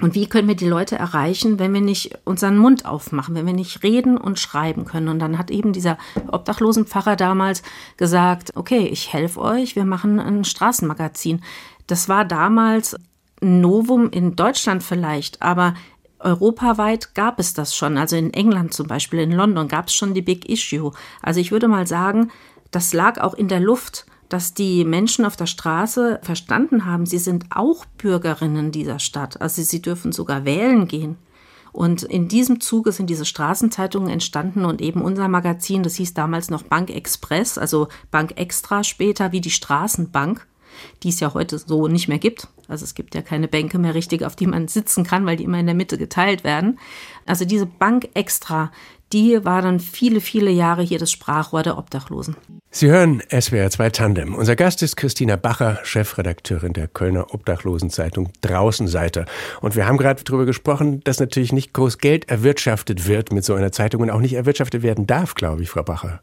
und 0.00 0.14
wie 0.14 0.28
können 0.28 0.46
wir 0.46 0.54
die 0.54 0.68
Leute 0.68 0.96
erreichen, 0.96 1.58
wenn 1.58 1.74
wir 1.74 1.80
nicht 1.80 2.18
unseren 2.24 2.56
Mund 2.56 2.86
aufmachen, 2.86 3.34
wenn 3.34 3.46
wir 3.46 3.52
nicht 3.52 3.82
reden 3.82 4.16
und 4.16 4.38
schreiben 4.38 4.84
können? 4.84 5.08
Und 5.08 5.18
dann 5.18 5.38
hat 5.38 5.50
eben 5.50 5.72
dieser 5.72 5.98
Obdachlosenpfarrer 6.30 7.16
damals 7.16 7.62
gesagt, 7.96 8.52
okay, 8.54 8.86
ich 8.86 9.12
helfe 9.12 9.40
euch, 9.40 9.74
wir 9.74 9.84
machen 9.84 10.20
ein 10.20 10.44
Straßenmagazin. 10.44 11.42
Das 11.88 12.08
war 12.08 12.24
damals 12.24 12.94
ein 13.42 13.60
Novum 13.60 14.10
in 14.10 14.36
Deutschland 14.36 14.84
vielleicht, 14.84 15.42
aber 15.42 15.74
europaweit 16.20 17.14
gab 17.14 17.40
es 17.40 17.54
das 17.54 17.74
schon. 17.74 17.98
Also 17.98 18.16
in 18.16 18.32
England 18.32 18.74
zum 18.74 18.86
Beispiel, 18.86 19.20
in 19.20 19.32
London 19.32 19.66
gab 19.66 19.88
es 19.88 19.94
schon 19.94 20.14
die 20.14 20.22
Big 20.22 20.48
Issue. 20.48 20.92
Also 21.22 21.40
ich 21.40 21.50
würde 21.50 21.66
mal 21.66 21.86
sagen, 21.88 22.30
das 22.70 22.92
lag 22.92 23.20
auch 23.20 23.34
in 23.34 23.48
der 23.48 23.60
Luft 23.60 24.06
dass 24.28 24.54
die 24.54 24.84
Menschen 24.84 25.24
auf 25.24 25.36
der 25.36 25.46
Straße 25.46 26.20
verstanden 26.22 26.84
haben, 26.84 27.06
sie 27.06 27.18
sind 27.18 27.46
auch 27.50 27.84
Bürgerinnen 27.96 28.72
dieser 28.72 28.98
Stadt. 28.98 29.40
Also 29.40 29.62
sie 29.62 29.80
dürfen 29.80 30.12
sogar 30.12 30.44
wählen 30.44 30.86
gehen. 30.86 31.16
Und 31.72 32.02
in 32.02 32.28
diesem 32.28 32.60
Zuge 32.60 32.92
sind 32.92 33.08
diese 33.08 33.24
Straßenzeitungen 33.24 34.10
entstanden 34.10 34.64
und 34.64 34.80
eben 34.80 35.02
unser 35.02 35.28
Magazin, 35.28 35.82
das 35.82 35.96
hieß 35.96 36.14
damals 36.14 36.50
noch 36.50 36.62
Bank 36.62 36.90
Express, 36.90 37.58
also 37.58 37.88
Bank 38.10 38.32
Extra 38.36 38.82
später 38.84 39.32
wie 39.32 39.40
die 39.40 39.50
Straßenbank, 39.50 40.46
die 41.02 41.10
es 41.10 41.20
ja 41.20 41.34
heute 41.34 41.58
so 41.58 41.88
nicht 41.88 42.08
mehr 42.08 42.18
gibt. 42.18 42.48
Also 42.68 42.84
es 42.84 42.94
gibt 42.94 43.14
ja 43.14 43.22
keine 43.22 43.48
Bänke 43.48 43.78
mehr 43.78 43.94
richtig, 43.94 44.24
auf 44.24 44.36
die 44.36 44.46
man 44.46 44.68
sitzen 44.68 45.04
kann, 45.04 45.24
weil 45.24 45.36
die 45.36 45.44
immer 45.44 45.58
in 45.58 45.66
der 45.66 45.74
Mitte 45.74 45.98
geteilt 45.98 46.44
werden. 46.44 46.78
Also 47.26 47.44
diese 47.44 47.66
Bank 47.66 48.08
Extra, 48.14 48.70
die 49.12 49.44
war 49.44 49.62
dann 49.62 49.80
viele, 49.80 50.20
viele 50.20 50.50
Jahre 50.50 50.82
hier 50.82 50.98
das 50.98 51.10
Sprachrohr 51.10 51.62
der 51.62 51.78
Obdachlosen. 51.78 52.36
Sie 52.70 52.90
hören 52.90 53.22
SWR 53.30 53.70
2 53.70 53.90
Tandem. 53.90 54.34
Unser 54.34 54.54
Gast 54.54 54.82
ist 54.82 54.96
Christina 54.96 55.36
Bacher, 55.36 55.78
Chefredakteurin 55.84 56.74
der 56.74 56.86
Kölner 56.86 57.32
Obdachlosenzeitung 57.32 58.28
Draußenseiter. 58.42 59.24
Und 59.62 59.74
wir 59.74 59.86
haben 59.86 59.96
gerade 59.96 60.22
darüber 60.22 60.44
gesprochen, 60.44 61.02
dass 61.04 61.18
natürlich 61.18 61.52
nicht 61.52 61.72
groß 61.72 61.96
Geld 61.96 62.28
erwirtschaftet 62.28 63.08
wird 63.08 63.32
mit 63.32 63.42
so 63.42 63.54
einer 63.54 63.72
Zeitung 63.72 64.02
und 64.02 64.10
auch 64.10 64.20
nicht 64.20 64.34
erwirtschaftet 64.34 64.82
werden 64.82 65.06
darf, 65.06 65.34
glaube 65.34 65.62
ich, 65.62 65.70
Frau 65.70 65.82
Bacher. 65.82 66.20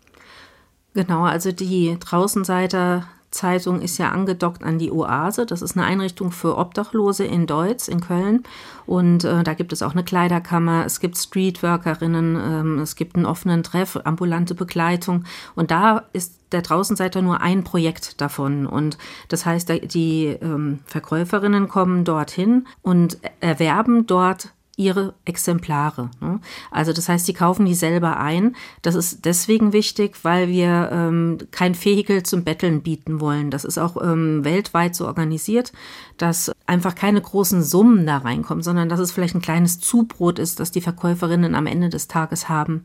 Genau, 0.93 1.23
also 1.23 1.51
die 1.51 1.97
Draußenseiter 1.99 3.07
Zeitung 3.32 3.82
ist 3.82 3.98
ja 3.98 4.12
angedockt 4.12 4.63
an 4.63 4.79
die 4.79 4.91
Oase. 4.91 5.46
Das 5.46 5.62
ist 5.62 5.77
eine 5.77 5.86
Einrichtung 5.86 6.32
für 6.32 6.58
Obdachlose 6.58 7.25
in 7.25 7.48
Deutz, 7.48 7.88
in 7.88 8.01
Köln. 8.01 8.44
Und 8.86 9.24
äh, 9.24 9.44
da 9.44 9.53
gibt 9.53 9.74
es 9.74 9.82
auch 9.82 9.91
eine 9.91 10.03
Kleiderkammer, 10.03 10.86
es 10.86 11.00
gibt 11.00 11.17
Streetworkerinnen, 11.17 12.36
ähm, 12.36 12.79
es 12.79 12.96
gibt 12.96 13.15
einen 13.15 13.25
offenen 13.25 13.63
Treff, 13.63 14.00
ambulante 14.03 14.55
Begleitung. 14.55 15.25
Und 15.55 15.72
da 15.72 16.03
ist 16.13 16.39
der 16.51 16.62
Draußenseiter 16.62 17.22
nur 17.22 17.41
ein 17.41 17.63
Projekt 17.63 18.22
davon. 18.22 18.65
Und 18.65 18.98
das 19.27 19.46
heißt, 19.46 19.70
die 19.94 20.27
ähm, 20.27 20.79
Verkäuferinnen 20.86 21.67
kommen 21.67 22.05
dorthin 22.05 22.67
und 22.82 23.17
erwerben 23.41 24.08
dort 24.08 24.53
ihre 24.77 25.13
Exemplare. 25.25 26.12
Ne? 26.22 26.39
Also 26.72 26.94
das 26.94 27.08
heißt, 27.08 27.25
sie 27.25 27.34
kaufen 27.34 27.65
die 27.65 27.75
selber 27.75 28.17
ein. 28.17 28.55
Das 28.82 28.96
ist 28.96 29.25
deswegen 29.25 29.74
wichtig, 29.74 30.17
weil 30.24 30.50
wir 30.50 30.89
ähm, 30.91 31.38
kein 31.51 31.75
Vehikel 31.75 32.24
zum 32.24 32.44
Betteln 32.44 32.82
bieten 32.82 33.20
wollen. 33.20 33.51
Das 33.51 33.65
ist 33.65 33.77
auch 33.77 34.01
ähm, 34.01 34.44
weltweit 34.44 34.96
so 34.96 35.05
organisiert, 35.05 35.72
dass 36.17 36.51
einfach 36.65 36.96
keine 36.96 37.22
großen 37.22 37.63
Summen 37.63 38.05
da 38.05 38.17
reinkommen, 38.17 38.63
sondern 38.63 38.89
dass 38.89 39.00
es 39.00 39.12
vielleicht 39.12 39.36
ein 39.36 39.41
kleines 39.41 39.79
Zubrot 39.79 40.39
ist, 40.39 40.60
das 40.60 40.72
die 40.72 40.82
Verkäuferinnen 40.82 41.55
am 41.55 41.67
Ende 41.67 41.89
des 41.89 42.08
Tages 42.08 42.50
haben 42.50 42.84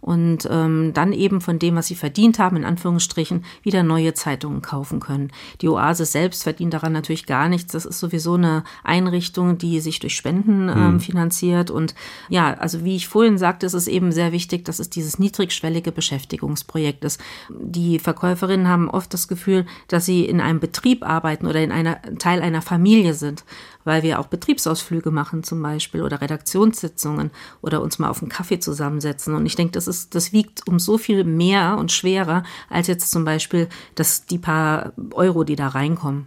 und 0.00 0.48
ähm, 0.50 0.92
dann 0.94 1.12
eben 1.12 1.40
von 1.40 1.58
dem, 1.58 1.76
was 1.76 1.86
sie 1.86 1.94
verdient 1.94 2.38
haben, 2.38 2.56
in 2.56 2.64
Anführungsstrichen, 2.64 3.44
wieder 3.62 3.82
neue 3.82 4.14
Zeitungen 4.14 4.62
kaufen 4.62 5.00
können. 5.00 5.30
Die 5.60 5.68
Oase 5.68 6.04
selbst 6.04 6.42
verdient 6.42 6.74
daran 6.74 6.92
natürlich 6.92 7.26
gar 7.26 7.48
nichts. 7.48 7.72
Das 7.72 7.86
ist 7.86 7.98
sowieso 7.98 8.34
eine 8.34 8.64
Einrichtung, 8.84 9.58
die 9.58 9.80
sich 9.80 9.98
durch 9.98 10.16
Spenden 10.16 10.68
ähm, 10.68 10.76
hm. 10.76 11.00
finanziert. 11.00 11.70
Und 11.70 11.94
ja, 12.28 12.54
also 12.54 12.84
wie 12.84 12.96
ich 12.96 13.08
vorhin 13.08 13.38
sagte, 13.38 13.66
ist 13.66 13.74
es 13.74 13.88
eben 13.88 14.12
sehr 14.12 14.32
wichtig, 14.32 14.64
dass 14.64 14.78
es 14.78 14.90
dieses 14.90 15.18
niedrigschwellige 15.18 15.92
Beschäftigungsprojekt 15.92 17.04
ist. 17.04 17.20
Die 17.50 17.98
Verkäuferinnen 17.98 18.68
haben 18.68 18.90
oft 18.90 19.12
das 19.12 19.28
Gefühl, 19.28 19.66
dass 19.88 20.06
sie 20.06 20.24
in 20.24 20.40
einem 20.40 20.60
Betrieb 20.60 21.04
arbeiten 21.04 21.46
oder 21.46 21.62
in 21.62 21.72
einer 21.72 22.00
Teil 22.18 22.42
einer 22.42 22.62
Familie 22.62 23.14
sind 23.14 23.44
weil 23.86 24.02
wir 24.02 24.18
auch 24.18 24.26
Betriebsausflüge 24.26 25.12
machen 25.12 25.44
zum 25.44 25.62
Beispiel 25.62 26.02
oder 26.02 26.20
Redaktionssitzungen 26.20 27.30
oder 27.62 27.80
uns 27.80 27.98
mal 27.98 28.10
auf 28.10 28.20
einen 28.20 28.30
Kaffee 28.30 28.58
zusammensetzen. 28.58 29.34
Und 29.34 29.46
ich 29.46 29.54
denke, 29.54 29.72
das 29.72 29.85
ist, 29.86 30.14
das 30.14 30.32
wiegt 30.32 30.66
um 30.66 30.78
so 30.78 30.98
viel 30.98 31.24
mehr 31.24 31.76
und 31.78 31.92
schwerer 31.92 32.42
als 32.68 32.86
jetzt 32.86 33.10
zum 33.10 33.24
Beispiel 33.24 33.68
das, 33.94 34.26
die 34.26 34.38
paar 34.38 34.92
Euro, 35.12 35.44
die 35.44 35.56
da 35.56 35.68
reinkommen. 35.68 36.26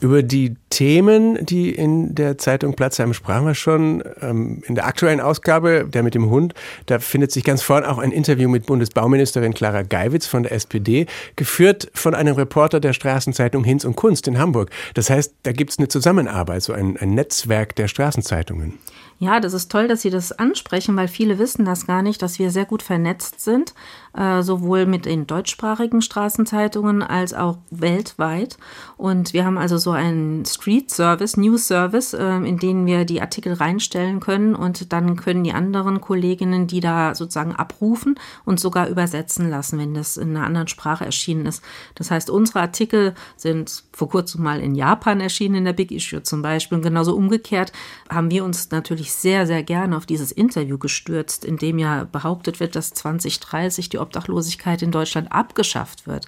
Über 0.00 0.22
die 0.22 0.56
Themen, 0.70 1.44
die 1.44 1.70
in 1.70 2.14
der 2.14 2.38
Zeitung 2.38 2.74
Platz 2.74 2.98
haben, 2.98 3.14
sprachen 3.14 3.46
wir 3.46 3.54
schon. 3.54 4.02
Ähm, 4.20 4.62
in 4.66 4.74
der 4.74 4.86
aktuellen 4.86 5.20
Ausgabe, 5.20 5.86
der 5.88 6.02
mit 6.02 6.14
dem 6.14 6.30
Hund, 6.30 6.54
da 6.86 6.98
findet 6.98 7.32
sich 7.32 7.44
ganz 7.44 7.62
vorn 7.62 7.84
auch 7.84 7.98
ein 7.98 8.12
Interview 8.12 8.48
mit 8.48 8.66
Bundesbauministerin 8.66 9.54
Clara 9.54 9.82
Geiwitz 9.82 10.26
von 10.26 10.42
der 10.42 10.52
SPD, 10.52 11.06
geführt 11.36 11.90
von 11.94 12.14
einem 12.14 12.34
Reporter 12.34 12.80
der 12.80 12.92
Straßenzeitung 12.92 13.64
Hinz 13.64 13.84
und 13.84 13.96
Kunst 13.96 14.28
in 14.28 14.38
Hamburg. 14.38 14.70
Das 14.94 15.10
heißt, 15.10 15.34
da 15.42 15.52
gibt 15.52 15.70
es 15.70 15.78
eine 15.78 15.88
Zusammenarbeit, 15.88 16.62
so 16.62 16.72
ein, 16.72 16.96
ein 16.98 17.14
Netzwerk 17.14 17.74
der 17.76 17.88
Straßenzeitungen. 17.88 18.78
Ja, 19.20 19.40
das 19.40 19.52
ist 19.52 19.72
toll, 19.72 19.88
dass 19.88 20.02
Sie 20.02 20.10
das 20.10 20.30
ansprechen, 20.30 20.96
weil 20.96 21.08
viele 21.08 21.40
wissen 21.40 21.64
das 21.64 21.86
gar 21.86 22.02
nicht, 22.02 22.22
dass 22.22 22.38
wir 22.38 22.52
sehr 22.52 22.66
gut 22.66 22.84
vernetzt 22.84 23.40
sind, 23.40 23.74
äh, 24.16 24.42
sowohl 24.42 24.86
mit 24.86 25.06
den 25.06 25.26
deutschsprachigen 25.26 26.02
Straßenzeitungen 26.02 27.02
als 27.02 27.34
auch 27.34 27.58
weltweit. 27.70 28.58
Und 28.96 29.32
wir 29.32 29.44
haben 29.44 29.58
also 29.58 29.76
so 29.76 29.90
einen 29.90 30.44
Street 30.58 30.90
Service, 30.90 31.36
News 31.36 31.68
Service, 31.68 32.14
äh, 32.14 32.36
in 32.38 32.58
den 32.58 32.84
wir 32.84 33.04
die 33.04 33.20
Artikel 33.20 33.52
reinstellen 33.52 34.18
können 34.18 34.54
und 34.54 34.92
dann 34.92 35.16
können 35.16 35.44
die 35.44 35.52
anderen 35.52 36.00
Kolleginnen 36.00 36.66
die 36.66 36.80
da 36.80 37.14
sozusagen 37.14 37.54
abrufen 37.54 38.18
und 38.44 38.58
sogar 38.58 38.88
übersetzen 38.88 39.48
lassen, 39.48 39.78
wenn 39.78 39.94
das 39.94 40.16
in 40.16 40.36
einer 40.36 40.44
anderen 40.44 40.68
Sprache 40.68 41.04
erschienen 41.04 41.46
ist. 41.46 41.62
Das 41.94 42.10
heißt, 42.10 42.28
unsere 42.28 42.60
Artikel 42.60 43.14
sind 43.36 43.84
vor 43.92 44.08
kurzem 44.08 44.42
mal 44.42 44.60
in 44.60 44.74
Japan 44.74 45.20
erschienen, 45.20 45.56
in 45.56 45.64
der 45.64 45.72
Big 45.72 45.92
Issue 45.92 46.22
zum 46.22 46.42
Beispiel. 46.42 46.76
Und 46.78 46.82
genauso 46.82 47.14
umgekehrt 47.14 47.72
haben 48.10 48.30
wir 48.30 48.44
uns 48.44 48.70
natürlich 48.70 49.12
sehr, 49.12 49.46
sehr 49.46 49.62
gerne 49.62 49.96
auf 49.96 50.06
dieses 50.06 50.32
Interview 50.32 50.78
gestürzt, 50.78 51.44
in 51.44 51.56
dem 51.56 51.78
ja 51.78 52.04
behauptet 52.10 52.58
wird, 52.58 52.74
dass 52.74 52.92
2030 52.94 53.88
die 53.88 53.98
Obdachlosigkeit 53.98 54.82
in 54.82 54.90
Deutschland 54.90 55.30
abgeschafft 55.30 56.06
wird. 56.06 56.26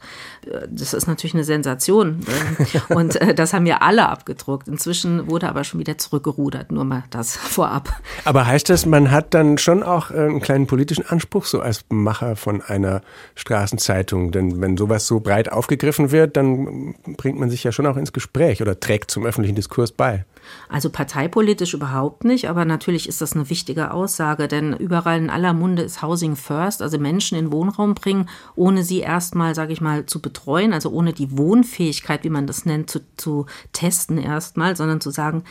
Das 0.70 0.94
ist 0.94 1.06
natürlich 1.06 1.34
eine 1.34 1.44
Sensation. 1.44 2.20
Und 2.88 3.16
äh, 3.16 3.34
das 3.34 3.52
haben 3.52 3.64
wir 3.64 3.82
alle 3.82 4.08
abgedruckt. 4.20 4.68
Inzwischen 4.68 5.30
wurde 5.30 5.48
aber 5.48 5.64
schon 5.64 5.80
wieder 5.80 5.96
zurückgerudert, 5.96 6.70
nur 6.70 6.84
mal 6.84 7.04
das 7.10 7.36
vorab. 7.36 7.88
Aber 8.24 8.46
heißt 8.46 8.68
das, 8.68 8.86
man 8.86 9.10
hat 9.10 9.34
dann 9.34 9.58
schon 9.58 9.82
auch 9.82 10.10
äh, 10.10 10.14
einen 10.14 10.40
kleinen 10.40 10.66
politischen 10.66 11.06
Anspruch, 11.06 11.46
so 11.46 11.60
als 11.60 11.84
Macher 11.88 12.36
von 12.36 12.62
einer 12.62 13.00
Straßenzeitung? 13.34 14.32
Denn 14.32 14.60
wenn 14.60 14.76
sowas 14.76 15.06
so 15.06 15.20
breit 15.20 15.50
aufgegriffen 15.50 16.10
wird, 16.10 16.36
dann 16.36 16.94
bringt 17.16 17.38
man 17.38 17.50
sich 17.50 17.64
ja 17.64 17.72
schon 17.72 17.86
auch 17.86 17.96
ins 17.96 18.12
Gespräch 18.12 18.60
oder 18.60 18.78
trägt 18.78 19.10
zum 19.10 19.24
öffentlichen 19.24 19.56
Diskurs 19.56 19.92
bei. 19.92 20.24
Also 20.68 20.90
parteipolitisch 20.90 21.74
überhaupt 21.74 22.24
nicht, 22.24 22.48
aber 22.48 22.64
natürlich 22.64 23.08
ist 23.08 23.20
das 23.20 23.34
eine 23.34 23.50
wichtige 23.50 23.92
Aussage, 23.92 24.48
denn 24.48 24.74
überall 24.76 25.18
in 25.18 25.30
aller 25.30 25.52
Munde 25.52 25.82
ist 25.82 26.02
Housing 26.02 26.36
First, 26.36 26.82
also 26.82 26.98
Menschen 26.98 27.38
in 27.38 27.52
Wohnraum 27.52 27.94
bringen, 27.94 28.28
ohne 28.54 28.82
sie 28.82 29.00
erstmal, 29.00 29.54
sage 29.54 29.72
ich 29.72 29.80
mal, 29.80 30.06
zu 30.06 30.20
betreuen, 30.20 30.72
also 30.72 30.90
ohne 30.90 31.12
die 31.12 31.36
Wohnfähigkeit, 31.36 32.24
wie 32.24 32.30
man 32.30 32.46
das 32.46 32.64
nennt, 32.64 32.90
zu, 32.90 33.00
zu 33.16 33.46
testen 33.72 34.18
erstmal, 34.18 34.76
sondern 34.76 35.00
zu 35.00 35.10
sagen, 35.10 35.44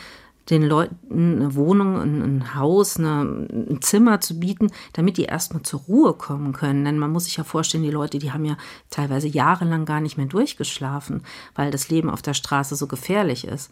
den 0.50 0.62
Leuten 0.62 0.96
eine 1.38 1.54
Wohnung, 1.54 2.00
ein, 2.00 2.54
Haus, 2.54 2.96
eine, 2.96 3.46
ein 3.50 3.78
Zimmer 3.80 4.20
zu 4.20 4.38
bieten, 4.38 4.70
damit 4.92 5.16
die 5.16 5.24
erstmal 5.24 5.62
zur 5.62 5.80
Ruhe 5.80 6.14
kommen 6.14 6.52
können. 6.52 6.84
Denn 6.84 6.98
man 6.98 7.12
muss 7.12 7.24
sich 7.24 7.36
ja 7.36 7.44
vorstellen, 7.44 7.84
die 7.84 7.90
Leute, 7.90 8.18
die 8.18 8.32
haben 8.32 8.44
ja 8.44 8.56
teilweise 8.90 9.28
jahrelang 9.28 9.84
gar 9.84 10.00
nicht 10.00 10.16
mehr 10.16 10.26
durchgeschlafen, 10.26 11.22
weil 11.54 11.70
das 11.70 11.88
Leben 11.88 12.10
auf 12.10 12.22
der 12.22 12.34
Straße 12.34 12.76
so 12.76 12.86
gefährlich 12.86 13.46
ist. 13.46 13.70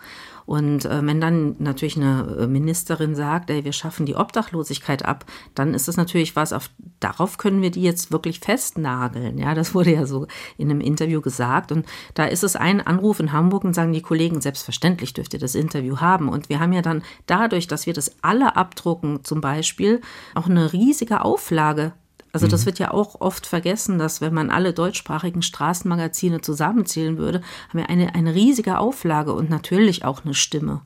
Und 0.49 0.87
äh, 0.87 1.05
wenn 1.07 1.21
dann 1.21 1.57
natürlich 1.59 1.99
eine 1.99 2.39
äh, 2.41 2.47
Ministerin 2.47 3.15
sagt, 3.15 3.51
ey, 3.51 3.67
wir 3.67 3.75
schaffen 3.75 4.07
die 4.07 4.17
Obdachlosigkeit 4.17 5.05
ab, 5.05 5.27
dann 5.55 5.75
ist 5.75 5.89
das 5.89 5.99
natürlich 5.99 6.37
was, 6.37 6.55
auf, 6.55 6.71
darauf 7.01 7.37
können 7.37 7.61
wir 7.61 7.71
die 7.71 7.83
jetzt 7.83 8.13
wirklich 8.13 8.41
festnageln. 8.41 9.37
Ja, 9.37 9.55
das 9.55 9.75
wurde 9.75 9.93
ja 9.93 10.07
so 10.07 10.27
in 10.57 10.71
einem 10.71 10.81
Interview 10.81 11.21
gesagt. 11.21 11.71
Und 11.71 11.85
da 12.15 12.25
ist 12.25 12.45
es 12.45 12.57
ein 12.57 12.81
Anruf 12.81 13.21
in 13.21 13.33
Hamburg 13.33 13.63
und 13.65 13.75
sagen 13.75 13.93
die 13.93 14.01
Kollegen, 14.01 14.41
selbstverständlich 14.41 15.13
dürft 15.13 15.35
ihr 15.35 15.39
das 15.39 15.55
Interview 15.55 15.99
haben. 15.99 16.31
Und 16.31 16.49
wir 16.49 16.61
haben 16.61 16.68
ja 16.73 16.83
dann 16.83 17.03
dadurch, 17.27 17.67
dass 17.67 17.87
wir 17.87 17.95
das 17.95 18.17
alle 18.23 18.57
abdrucken, 18.57 19.25
zum 19.25 19.41
Beispiel, 19.41 20.01
auch 20.35 20.47
eine 20.47 20.73
riesige 20.73 21.25
Auflage 21.25 21.93
also 22.33 22.47
das 22.47 22.63
mhm. 22.63 22.67
wird 22.67 22.79
ja 22.79 22.91
auch 22.93 23.21
oft 23.21 23.47
vergessen, 23.47 23.99
dass 23.99 24.21
wenn 24.21 24.35
man 24.35 24.51
alle 24.51 24.73
deutschsprachigen 24.73 25.43
Straßenmagazine 25.43 26.41
zusammenzählen 26.41 27.17
würde, 27.19 27.41
haben 27.69 27.79
wir 27.79 27.89
eine, 27.89 28.15
eine 28.15 28.35
riesige 28.35 28.79
Auflage 28.79 29.33
und 29.33 29.51
natürlich 29.51 30.05
auch 30.05 30.25
eine 30.25 30.35
Stimme. 30.35 30.83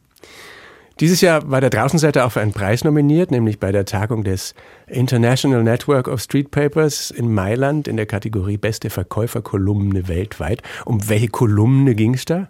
Dieses 1.01 1.21
Jahr 1.21 1.51
war 1.51 1.61
der 1.61 1.71
Draußenseiter 1.71 2.25
auch 2.25 2.33
für 2.33 2.41
einen 2.41 2.53
Preis 2.53 2.85
nominiert, 2.85 3.31
nämlich 3.31 3.59
bei 3.59 3.73
der 3.73 3.87
Tagung 3.87 4.25
des 4.25 4.55
International 4.87 5.63
Network 5.63 6.07
of 6.07 6.21
Street 6.21 6.51
Papers 6.51 7.11
in 7.11 7.33
Mailand 7.33 7.89
in 7.89 7.97
der 7.97 8.07
Kategorie 8.07 8.59
Beste 8.59 8.91
Verkäuferkolumne 8.91 10.07
weltweit. 10.07 10.63
Um 10.85 11.09
welche 11.09 11.29
Kolumne 11.29 11.95
ging 11.95 12.15
es 12.15 12.25
da? 12.25 12.49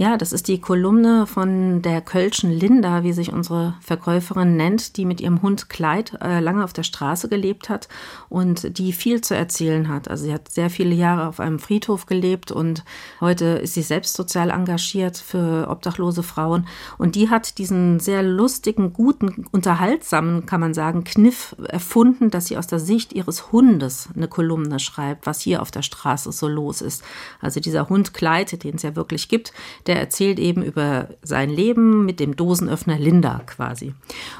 Ja, 0.00 0.16
das 0.16 0.32
ist 0.32 0.46
die 0.46 0.60
Kolumne 0.60 1.26
von 1.26 1.82
der 1.82 2.00
Kölschen 2.00 2.52
Linda, 2.52 3.02
wie 3.02 3.12
sich 3.12 3.32
unsere 3.32 3.74
Verkäuferin 3.80 4.56
nennt, 4.56 4.96
die 4.96 5.04
mit 5.04 5.20
ihrem 5.20 5.42
Hund 5.42 5.68
Kleid 5.68 6.16
äh, 6.22 6.38
lange 6.38 6.62
auf 6.62 6.72
der 6.72 6.84
Straße 6.84 7.28
gelebt 7.28 7.68
hat 7.68 7.88
und 8.28 8.78
die 8.78 8.92
viel 8.92 9.22
zu 9.22 9.34
erzählen 9.34 9.88
hat. 9.88 10.06
Also 10.06 10.26
sie 10.26 10.32
hat 10.32 10.52
sehr 10.52 10.70
viele 10.70 10.94
Jahre 10.94 11.26
auf 11.26 11.40
einem 11.40 11.58
Friedhof 11.58 12.06
gelebt 12.06 12.52
und 12.52 12.84
heute 13.20 13.44
ist 13.44 13.74
sie 13.74 13.82
selbst 13.82 14.14
sozial 14.14 14.50
engagiert 14.50 15.16
für 15.16 15.66
obdachlose 15.68 16.22
Frauen. 16.22 16.68
Und 16.96 17.16
die 17.16 17.28
hat 17.28 17.58
diesen 17.58 17.98
sehr 17.98 18.22
lustigen, 18.22 18.92
guten, 18.92 19.46
unterhaltsamen, 19.50 20.46
kann 20.46 20.60
man 20.60 20.74
sagen, 20.74 21.02
Kniff 21.02 21.56
erfunden, 21.66 22.30
dass 22.30 22.46
sie 22.46 22.56
aus 22.56 22.68
der 22.68 22.78
Sicht 22.78 23.14
ihres 23.14 23.50
Hundes 23.50 24.10
eine 24.14 24.28
Kolumne 24.28 24.78
schreibt, 24.78 25.26
was 25.26 25.40
hier 25.40 25.60
auf 25.60 25.72
der 25.72 25.82
Straße 25.82 26.30
so 26.30 26.46
los 26.46 26.82
ist. 26.82 27.02
Also 27.40 27.58
dieser 27.58 27.88
Hund 27.88 28.14
Kleid, 28.14 28.62
den 28.62 28.76
es 28.76 28.82
ja 28.82 28.94
wirklich 28.94 29.28
gibt, 29.28 29.52
der 29.88 29.98
erzählt 29.98 30.38
eben 30.38 30.62
über 30.62 31.08
sein 31.22 31.50
Leben 31.50 32.04
mit 32.04 32.20
dem 32.20 32.36
Dosenöffner 32.36 32.98
Linda 32.98 33.40
quasi. 33.46 33.94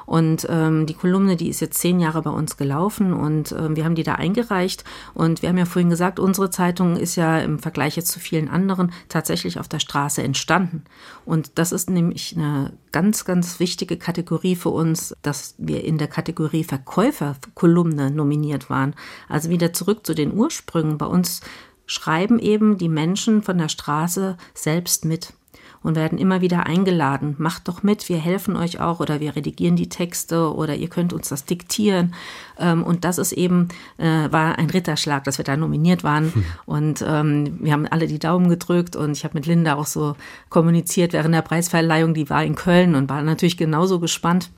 Und 0.05 0.47
ähm, 0.51 0.87
die 0.87 0.95
Kolumne, 0.95 1.37
die 1.37 1.49
ist 1.49 1.61
jetzt 1.61 1.79
zehn 1.79 2.01
Jahre 2.01 2.23
bei 2.23 2.31
uns 2.31 2.57
gelaufen 2.57 3.15
und 3.15 3.53
ähm, 3.53 3.75
wir 3.75 3.85
haben 3.85 3.95
die 3.95 4.03
da 4.03 4.15
eingereicht. 4.15 4.85
Und 5.15 5.41
wir 5.43 5.49
haben 5.49 5.59
ja 5.59 5.65
vorhin 5.65 5.91
gesagt, 5.91 6.21
unsere 6.21 6.51
Zeitung 6.51 6.97
ist 6.97 7.17
ja 7.17 7.39
im 7.39 7.59
Vergleich 7.59 7.97
jetzt 7.97 8.13
zu 8.13 8.21
vielen 8.21 8.49
anderen 8.49 8.93
tatsächlich 9.09 9.59
auf 9.59 9.69
der 9.69 9.81
Straße 9.81 10.23
entstanden. 10.23 10.85
Und 11.25 11.59
das 11.59 11.73
ist 11.73 11.89
nämlich 11.89 12.37
eine 12.37 12.75
ganz, 12.93 13.25
ganz 13.25 13.59
wichtige 13.59 13.97
Kategorie 13.97 14.55
für 14.55 14.71
uns, 14.71 15.15
dass 15.23 15.55
wir 15.57 15.83
in 15.85 15.97
der 15.97 16.09
Kategorie 16.09 16.65
Verkäuferkolumne 16.65 18.11
nominiert 18.11 18.69
waren. 18.69 18.95
Also 19.29 19.49
wieder 19.49 19.73
zurück 19.73 20.05
zu 20.05 20.15
den 20.15 20.35
Ursprüngen. 20.35 20.99
Bei 20.99 21.07
uns 21.07 21.41
schreiben 21.87 22.39
eben 22.39 22.79
die 22.79 22.89
Menschen 22.89 23.43
von 23.43 23.59
der 23.59 23.69
Straße 23.69 24.37
selbst 24.55 25.05
mit. 25.05 25.33
Und 25.83 25.97
werden 25.97 26.19
immer 26.19 26.41
wieder 26.41 26.67
eingeladen. 26.67 27.37
Macht 27.39 27.69
doch 27.69 27.83
mit, 27.83 28.09
wir 28.09 28.19
helfen 28.19 28.57
euch 28.57 28.81
auch 28.81 29.01
oder 29.01 29.21
wir 29.21 29.37
redigieren 29.37 29.77
die 29.77 29.89
Texte 29.89 30.55
oder 30.55 30.75
ihr 30.75 30.89
könnt 30.89 31.13
uns 31.13 31.29
das 31.29 31.45
diktieren. 31.45 32.15
Ähm, 32.59 32.83
und 32.83 33.05
das 33.05 33.19
ist 33.19 33.33
eben, 33.33 33.69
äh, 33.97 34.31
war 34.31 34.59
ein 34.59 34.71
Ritterschlag, 34.71 35.25
dass 35.25 35.39
wir 35.39 35.45
da 35.45 35.57
nominiert 35.57 36.05
waren. 36.05 36.35
Hm. 36.35 36.45
Und 36.67 37.05
ähm, 37.07 37.59
wir 37.61 37.73
haben 37.73 37.87
alle 37.87 38.07
die 38.07 38.19
Daumen 38.19 38.49
gedrückt 38.49 38.97
und 38.97 39.13
ich 39.13 39.25
habe 39.25 39.35
mit 39.35 39.47
Linda 39.47 39.75
auch 39.77 39.87
so 39.87 40.17
kommuniziert 40.49 41.13
während 41.13 41.35
der 41.35 41.43
Preisverleihung. 41.43 42.15
Die 42.15 42.31
war 42.31 42.45
in 42.45 42.55
Köln 42.55 42.95
und 42.95 43.09
war 43.09 43.23
natürlich 43.23 43.57
genauso 43.57 44.01
gespannt. 44.01 44.51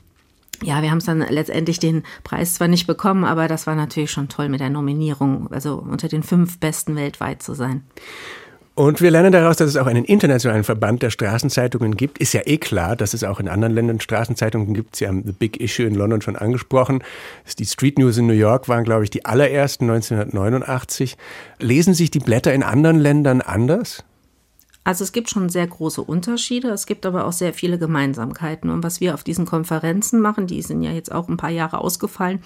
Ja, 0.63 0.83
wir 0.83 0.91
haben 0.91 0.99
es 0.99 1.05
dann 1.05 1.19
letztendlich 1.19 1.79
den 1.79 2.03
Preis 2.23 2.53
zwar 2.53 2.67
nicht 2.67 2.85
bekommen, 2.85 3.23
aber 3.23 3.47
das 3.47 3.65
war 3.65 3.75
natürlich 3.75 4.11
schon 4.11 4.29
toll 4.29 4.47
mit 4.47 4.59
der 4.59 4.69
Nominierung, 4.69 5.51
also 5.51 5.75
unter 5.77 6.07
den 6.07 6.21
fünf 6.21 6.59
Besten 6.59 6.95
weltweit 6.95 7.41
zu 7.41 7.55
sein. 7.55 7.83
Und 8.73 9.01
wir 9.01 9.11
lernen 9.11 9.33
daraus, 9.33 9.57
dass 9.57 9.67
es 9.67 9.75
auch 9.75 9.85
einen 9.85 10.05
internationalen 10.05 10.63
Verband 10.63 11.03
der 11.03 11.09
Straßenzeitungen 11.09 11.97
gibt. 11.97 12.19
Ist 12.19 12.33
ja 12.33 12.41
eh 12.45 12.57
klar, 12.57 12.95
dass 12.95 13.13
es 13.13 13.23
auch 13.23 13.41
in 13.41 13.49
anderen 13.49 13.73
Ländern 13.73 13.99
Straßenzeitungen 13.99 14.73
gibt. 14.73 14.95
Sie 14.95 15.07
haben 15.07 15.23
The 15.25 15.33
Big 15.33 15.59
Issue 15.59 15.85
in 15.85 15.93
London 15.93 16.21
schon 16.21 16.37
angesprochen. 16.37 17.03
Die 17.59 17.65
Street 17.65 17.99
News 17.99 18.17
in 18.17 18.27
New 18.27 18.33
York 18.33 18.69
waren, 18.69 18.85
glaube 18.85 19.03
ich, 19.03 19.09
die 19.09 19.25
allerersten 19.25 19.89
1989. 19.89 21.17
Lesen 21.59 21.93
sich 21.93 22.11
die 22.11 22.19
Blätter 22.19 22.53
in 22.53 22.63
anderen 22.63 22.97
Ländern 22.97 23.41
anders? 23.41 24.05
Also 24.83 25.03
es 25.03 25.11
gibt 25.11 25.29
schon 25.29 25.49
sehr 25.49 25.67
große 25.67 26.01
Unterschiede, 26.01 26.69
es 26.69 26.87
gibt 26.87 27.05
aber 27.05 27.25
auch 27.25 27.33
sehr 27.33 27.53
viele 27.53 27.77
Gemeinsamkeiten. 27.77 28.69
Und 28.69 28.83
was 28.83 28.99
wir 28.99 29.13
auf 29.13 29.23
diesen 29.23 29.45
Konferenzen 29.45 30.21
machen, 30.21 30.47
die 30.47 30.61
sind 30.61 30.81
ja 30.81 30.91
jetzt 30.91 31.11
auch 31.11 31.27
ein 31.27 31.37
paar 31.37 31.51
Jahre 31.51 31.79
ausgefallen, 31.79 32.41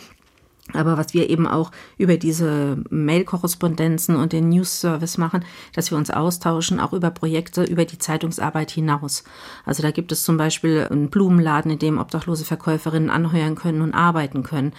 aber 0.74 0.98
was 0.98 1.14
wir 1.14 1.30
eben 1.30 1.48
auch 1.48 1.72
über 1.98 2.18
diese 2.18 2.78
Mail-Korrespondenzen 2.90 4.16
und 4.16 4.34
den 4.34 4.50
News-Service 4.50 5.18
machen, 5.18 5.46
dass 5.74 5.92
wir 5.92 5.98
uns 5.98 6.10
austauschen, 6.10 6.80
auch 6.80 6.94
über 6.94 7.12
Projekte, 7.12 7.64
über 7.64 7.86
die 7.86 8.00
Zeitungsarbeit 8.00 8.72
hinaus. 8.72 9.24
Also 9.66 9.84
da 9.84 9.92
gibt 9.92 10.12
es 10.12 10.24
zum 10.24 10.38
Beispiel 10.38 10.88
einen 10.90 11.10
Blumenladen, 11.10 11.72
in 11.72 11.80
dem 11.80 12.00
obdachlose 12.00 12.46
Verkäuferinnen 12.46 13.10
anheuern 13.10 13.56
können 13.56 13.82
und 13.82 13.94
arbeiten 13.94 14.44
können 14.44 14.74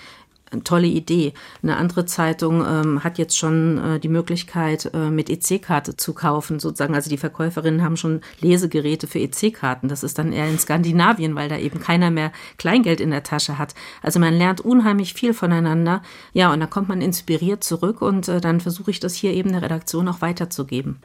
tolle 0.65 0.87
Idee. 0.87 1.33
Eine 1.63 1.77
andere 1.77 2.07
Zeitung 2.07 2.65
ähm, 2.67 3.05
hat 3.05 3.19
jetzt 3.19 3.37
schon 3.37 3.79
äh, 3.79 4.01
die 4.01 4.09
Möglichkeit, 4.09 4.91
äh, 4.95 5.11
mit 5.11 5.29
EC-Karte 5.29 5.97
zu 5.97 6.15
kaufen, 6.15 6.59
sozusagen. 6.61 6.95
Also 6.95 7.11
die 7.11 7.17
Verkäuferinnen 7.17 7.83
haben 7.83 7.97
schon 7.97 8.21
Lesegeräte 8.41 9.07
für 9.07 9.19
EC-Karten. 9.19 9.89
Das 9.89 10.03
ist 10.03 10.19
dann 10.19 10.33
eher 10.33 10.49
in 10.49 10.59
Skandinavien, 10.59 11.35
weil 11.35 11.49
da 11.49 11.59
eben 11.59 11.81
keiner 11.81 12.11
mehr 12.11 12.33
Kleingeld 12.59 13.01
in 13.01 13.11
der 13.11 13.23
Tasche 13.23 13.59
hat. 13.59 13.75
Also 14.03 14.21
man 14.21 14.35
lernt 14.35 14.61
unheimlich 14.61 15.15
viel 15.15 15.35
voneinander. 15.35 16.03
Ja, 16.33 16.53
und 16.53 16.61
da 16.61 16.67
kommt 16.67 16.89
man 16.89 17.01
inspiriert 17.01 17.65
zurück 17.65 18.03
und 18.03 18.29
äh, 18.29 18.41
dann 18.41 18.61
versuche 18.61 18.91
ich 18.91 19.01
das 19.01 19.15
hier 19.15 19.33
eben 19.33 19.53
der 19.53 19.63
Redaktion 19.63 20.09
auch 20.09 20.21
weiterzugeben. 20.21 21.01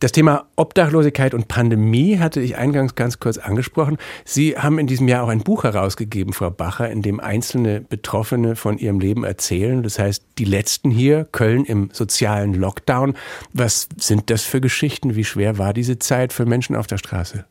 Das 0.00 0.12
Thema 0.12 0.46
Obdachlosigkeit 0.56 1.34
und 1.34 1.48
Pandemie 1.48 2.18
hatte 2.18 2.40
ich 2.40 2.56
eingangs 2.56 2.94
ganz 2.94 3.20
kurz 3.20 3.38
angesprochen. 3.38 3.96
Sie 4.24 4.58
haben 4.58 4.78
in 4.78 4.86
diesem 4.86 5.08
Jahr 5.08 5.24
auch 5.24 5.28
ein 5.28 5.42
Buch 5.42 5.64
herausgegeben, 5.64 6.32
Frau 6.32 6.50
Bacher, 6.50 6.90
in 6.90 7.00
dem 7.00 7.20
einzelne 7.20 7.80
Betroffene 7.80 8.56
von 8.56 8.76
ihrem 8.76 9.00
Leben 9.00 9.24
erzählen. 9.24 9.82
Das 9.82 9.98
heißt, 9.98 10.24
die 10.38 10.44
letzten 10.44 10.90
hier, 10.90 11.26
Köln 11.30 11.64
im 11.64 11.90
sozialen 11.92 12.54
Lockdown. 12.54 13.14
Was 13.52 13.88
sind 13.96 14.30
das 14.30 14.42
für 14.42 14.60
Geschichten? 14.60 15.14
Wie 15.14 15.24
schwer 15.24 15.58
war 15.58 15.72
diese 15.72 15.98
Zeit 15.98 16.32
für 16.32 16.44
Menschen 16.44 16.76
auf 16.76 16.86
der 16.86 16.98
Straße? 16.98 17.46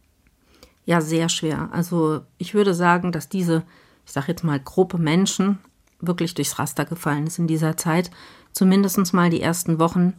Ja, 0.86 1.02
sehr 1.02 1.30
schwer. 1.30 1.70
Also 1.72 2.22
ich 2.38 2.54
würde 2.54 2.74
sagen, 2.74 3.12
dass 3.12 3.30
diese, 3.30 3.64
ich 4.06 4.12
sage 4.12 4.28
jetzt 4.28 4.44
mal, 4.44 4.60
Gruppe 4.60 4.98
Menschen 4.98 5.60
wirklich 6.02 6.34
durchs 6.34 6.60
Raster 6.60 6.86
gefallen 6.86 7.28
ist 7.28 7.40
in 7.40 7.48
dieser 7.48 7.78
Zeit. 7.78 8.12
Zumindest 8.52 9.14
mal 9.14 9.30
die 9.30 9.42
ersten 9.42 9.80
Wochen 9.80 10.14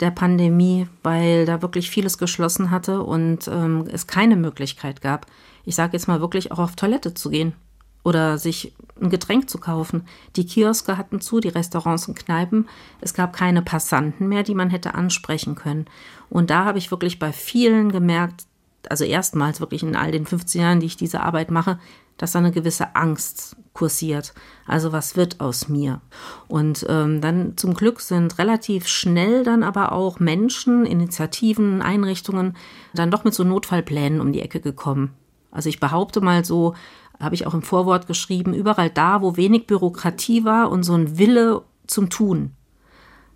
der 0.00 0.10
Pandemie, 0.10 0.88
weil 1.02 1.46
da 1.46 1.62
wirklich 1.62 1.90
vieles 1.90 2.18
geschlossen 2.18 2.70
hatte 2.70 3.02
und 3.02 3.48
ähm, 3.48 3.88
es 3.90 4.06
keine 4.06 4.36
Möglichkeit 4.36 5.00
gab, 5.00 5.26
ich 5.64 5.74
sage 5.74 5.92
jetzt 5.94 6.08
mal 6.08 6.20
wirklich 6.20 6.52
auch 6.52 6.58
auf 6.58 6.76
Toilette 6.76 7.14
zu 7.14 7.30
gehen 7.30 7.54
oder 8.02 8.36
sich 8.38 8.74
ein 9.00 9.10
Getränk 9.10 9.48
zu 9.48 9.58
kaufen. 9.58 10.06
Die 10.36 10.44
Kioske 10.44 10.98
hatten 10.98 11.20
zu, 11.20 11.40
die 11.40 11.48
Restaurants 11.48 12.06
und 12.06 12.18
Kneipen. 12.18 12.68
Es 13.00 13.14
gab 13.14 13.32
keine 13.32 13.62
Passanten 13.62 14.28
mehr, 14.28 14.42
die 14.42 14.54
man 14.54 14.70
hätte 14.70 14.94
ansprechen 14.94 15.54
können. 15.54 15.86
Und 16.28 16.50
da 16.50 16.64
habe 16.66 16.78
ich 16.78 16.90
wirklich 16.90 17.18
bei 17.18 17.32
vielen 17.32 17.90
gemerkt, 17.90 18.44
also 18.90 19.04
erstmals 19.04 19.60
wirklich 19.60 19.82
in 19.82 19.96
all 19.96 20.12
den 20.12 20.26
15 20.26 20.60
Jahren, 20.60 20.80
die 20.80 20.86
ich 20.86 20.96
diese 20.96 21.22
Arbeit 21.22 21.50
mache, 21.50 21.78
dass 22.18 22.32
da 22.32 22.40
eine 22.40 22.52
gewisse 22.52 22.94
Angst 22.94 23.56
kursiert. 23.74 24.32
Also 24.66 24.92
was 24.92 25.16
wird 25.16 25.40
aus 25.40 25.68
mir? 25.68 26.00
Und 26.48 26.86
ähm, 26.88 27.20
dann 27.20 27.56
zum 27.58 27.74
Glück 27.74 28.00
sind 28.00 28.38
relativ 28.38 28.86
schnell 28.86 29.44
dann 29.44 29.62
aber 29.62 29.92
auch 29.92 30.20
Menschen, 30.20 30.86
Initiativen, 30.86 31.82
Einrichtungen 31.82 32.56
dann 32.94 33.10
doch 33.10 33.24
mit 33.24 33.34
so 33.34 33.44
Notfallplänen 33.44 34.20
um 34.20 34.32
die 34.32 34.40
Ecke 34.40 34.60
gekommen. 34.60 35.10
Also 35.50 35.68
ich 35.68 35.80
behaupte 35.80 36.20
mal 36.20 36.44
so, 36.44 36.74
habe 37.20 37.34
ich 37.34 37.46
auch 37.46 37.54
im 37.54 37.62
Vorwort 37.62 38.06
geschrieben, 38.06 38.54
überall 38.54 38.90
da, 38.90 39.22
wo 39.22 39.36
wenig 39.36 39.66
Bürokratie 39.66 40.44
war 40.44 40.70
und 40.70 40.84
so 40.84 40.94
ein 40.94 41.18
Wille 41.18 41.62
zum 41.86 42.10
Tun. 42.10 42.52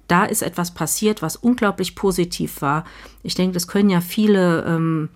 Da 0.07 0.25
ist 0.25 0.43
etwas 0.43 0.73
passiert, 0.73 1.21
was 1.21 1.37
unglaublich 1.37 1.95
positiv 1.95 2.62
war. 2.62 2.85
Ich 3.23 3.35
denke, 3.35 3.55
das 3.55 3.69
können 3.69 3.91
ja 3.91 4.01
viele 4.01 4.65
ähm, 4.65 5.11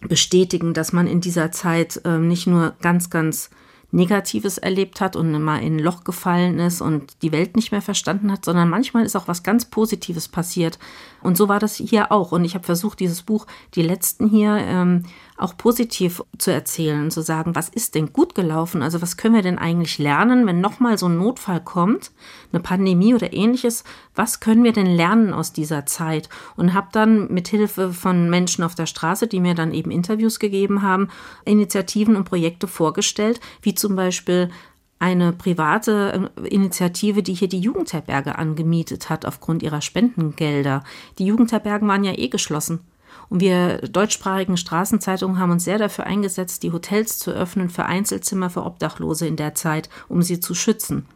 bestätigen, 0.00 0.74
dass 0.74 0.92
man 0.92 1.06
in 1.06 1.20
dieser 1.20 1.52
Zeit 1.52 2.00
ähm, 2.04 2.28
nicht 2.28 2.46
nur 2.46 2.74
ganz, 2.80 3.10
ganz 3.10 3.50
Negatives 3.94 4.58
erlebt 4.58 5.00
hat 5.00 5.14
und 5.14 5.40
mal 5.40 5.58
in 5.58 5.76
ein 5.76 5.78
Loch 5.78 6.02
gefallen 6.02 6.58
ist 6.58 6.80
und 6.80 7.22
die 7.22 7.30
Welt 7.30 7.54
nicht 7.54 7.70
mehr 7.70 7.80
verstanden 7.80 8.32
hat, 8.32 8.44
sondern 8.44 8.68
manchmal 8.68 9.04
ist 9.04 9.14
auch 9.14 9.28
was 9.28 9.44
ganz 9.44 9.66
Positives 9.66 10.26
passiert. 10.26 10.80
Und 11.22 11.36
so 11.36 11.48
war 11.48 11.60
das 11.60 11.76
hier 11.76 12.10
auch. 12.10 12.32
Und 12.32 12.44
ich 12.44 12.54
habe 12.54 12.64
versucht, 12.64 12.98
dieses 12.98 13.22
Buch, 13.22 13.46
die 13.76 13.82
letzten 13.82 14.28
hier, 14.28 14.56
ähm, 14.56 15.04
auch 15.36 15.56
positiv 15.56 16.22
zu 16.38 16.52
erzählen 16.52 17.02
und 17.02 17.12
zu 17.12 17.20
sagen, 17.20 17.54
was 17.54 17.68
ist 17.68 17.94
denn 17.94 18.12
gut 18.12 18.34
gelaufen? 18.34 18.82
Also 18.82 19.00
was 19.00 19.16
können 19.16 19.34
wir 19.34 19.42
denn 19.42 19.58
eigentlich 19.58 19.98
lernen, 19.98 20.46
wenn 20.46 20.60
nochmal 20.60 20.98
so 20.98 21.06
ein 21.06 21.16
Notfall 21.16 21.60
kommt, 21.60 22.10
eine 22.52 22.62
Pandemie 22.62 23.14
oder 23.14 23.32
ähnliches? 23.32 23.84
Was 24.14 24.40
können 24.40 24.64
wir 24.64 24.72
denn 24.72 24.86
lernen 24.86 25.32
aus 25.32 25.52
dieser 25.52 25.86
Zeit? 25.86 26.28
Und 26.56 26.74
habe 26.74 26.88
dann 26.92 27.32
mit 27.32 27.48
Hilfe 27.48 27.92
von 27.92 28.30
Menschen 28.30 28.62
auf 28.62 28.74
der 28.74 28.86
Straße, 28.86 29.26
die 29.26 29.40
mir 29.40 29.54
dann 29.54 29.72
eben 29.72 29.90
Interviews 29.90 30.38
gegeben 30.38 30.82
haben, 30.82 31.08
Initiativen 31.44 32.16
und 32.16 32.24
Projekte 32.24 32.68
vorgestellt, 32.68 33.40
wie 33.62 33.74
zum 33.74 33.96
Beispiel 33.96 34.50
eine 34.98 35.32
private 35.32 36.30
äh, 36.42 36.48
Initiative, 36.48 37.22
die 37.22 37.34
hier 37.34 37.48
die 37.48 37.60
Jugendherberge 37.60 38.38
angemietet 38.38 39.10
hat 39.10 39.26
aufgrund 39.26 39.62
ihrer 39.62 39.80
Spendengelder. 39.80 40.84
Die 41.18 41.26
Jugendherbergen 41.26 41.88
waren 41.88 42.04
ja 42.04 42.12
eh 42.16 42.28
geschlossen. 42.28 42.80
Und 43.28 43.40
wir 43.40 43.78
deutschsprachigen 43.78 44.56
Straßenzeitungen 44.56 45.38
haben 45.38 45.52
uns 45.52 45.64
sehr 45.64 45.78
dafür 45.78 46.06
eingesetzt, 46.06 46.62
die 46.62 46.72
Hotels 46.72 47.18
zu 47.18 47.32
öffnen 47.32 47.70
für 47.70 47.84
Einzelzimmer 47.84 48.50
für 48.50 48.64
Obdachlose 48.64 49.26
in 49.26 49.36
der 49.36 49.54
Zeit, 49.54 49.88
um 50.08 50.22
sie 50.22 50.40
zu 50.40 50.54
schützen. 50.54 51.06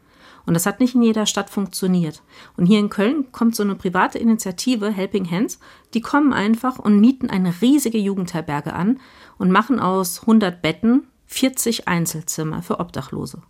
Und 0.48 0.54
das 0.54 0.64
hat 0.64 0.80
nicht 0.80 0.94
in 0.94 1.02
jeder 1.02 1.26
Stadt 1.26 1.50
funktioniert. 1.50 2.22
Und 2.56 2.64
hier 2.64 2.78
in 2.78 2.88
Köln 2.88 3.30
kommt 3.32 3.54
so 3.54 3.62
eine 3.62 3.74
private 3.74 4.16
Initiative, 4.18 4.90
Helping 4.90 5.30
Hands, 5.30 5.58
die 5.92 6.00
kommen 6.00 6.32
einfach 6.32 6.78
und 6.78 7.00
mieten 7.00 7.28
eine 7.28 7.52
riesige 7.60 7.98
Jugendherberge 7.98 8.72
an 8.72 8.98
und 9.36 9.50
machen 9.50 9.78
aus 9.78 10.22
100 10.22 10.62
Betten 10.62 11.06
40 11.26 11.86
Einzelzimmer 11.86 12.62
für 12.62 12.80
Obdachlose. 12.80 13.42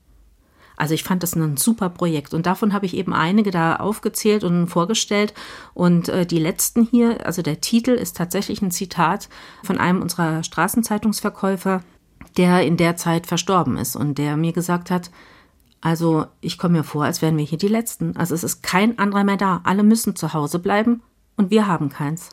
Also 0.77 0.93
ich 0.93 1.05
fand 1.05 1.23
das 1.23 1.37
ein 1.37 1.57
super 1.57 1.89
Projekt 1.89 2.35
und 2.35 2.47
davon 2.47 2.73
habe 2.73 2.87
ich 2.87 2.97
eben 2.97 3.13
einige 3.13 3.53
da 3.53 3.77
aufgezählt 3.77 4.43
und 4.43 4.67
vorgestellt. 4.67 5.35
Und 5.75 6.09
äh, 6.09 6.27
die 6.27 6.41
letzten 6.41 6.85
hier, 6.85 7.25
also 7.25 7.43
der 7.43 7.61
Titel 7.61 7.93
ist 7.93 8.17
tatsächlich 8.17 8.61
ein 8.61 8.73
Zitat 8.73 9.29
von 9.63 9.79
einem 9.79 10.03
unserer 10.03 10.43
Straßenzeitungsverkäufer, 10.43 11.83
der 12.37 12.67
in 12.67 12.77
der 12.77 12.97
Zeit 12.97 13.29
verstorben 13.29 13.77
ist 13.77 13.95
und 13.95 14.19
der 14.19 14.37
mir 14.37 14.53
gesagt 14.53 14.91
hat, 14.91 15.13
also 15.81 16.27
ich 16.41 16.59
komme 16.59 16.79
mir 16.79 16.85
vor, 16.85 17.05
als 17.05 17.23
wären 17.23 17.37
wir 17.37 17.45
hier 17.45 17.59
die 17.59 17.69
Letzten. 17.69 18.17
Also 18.17 18.35
es 18.35 18.45
ist 18.45 18.63
kein 18.63 18.99
anderer 18.99 19.25
mehr 19.25 19.37
da. 19.37 19.61
Alle 19.65 19.83
müssen 19.83 20.17
zu 20.17 20.33
Hause 20.33 20.59
bleiben 20.59 21.03
und 21.37 21.51
wir 21.51 21.67
haben 21.67 21.89
keins. 21.89 22.31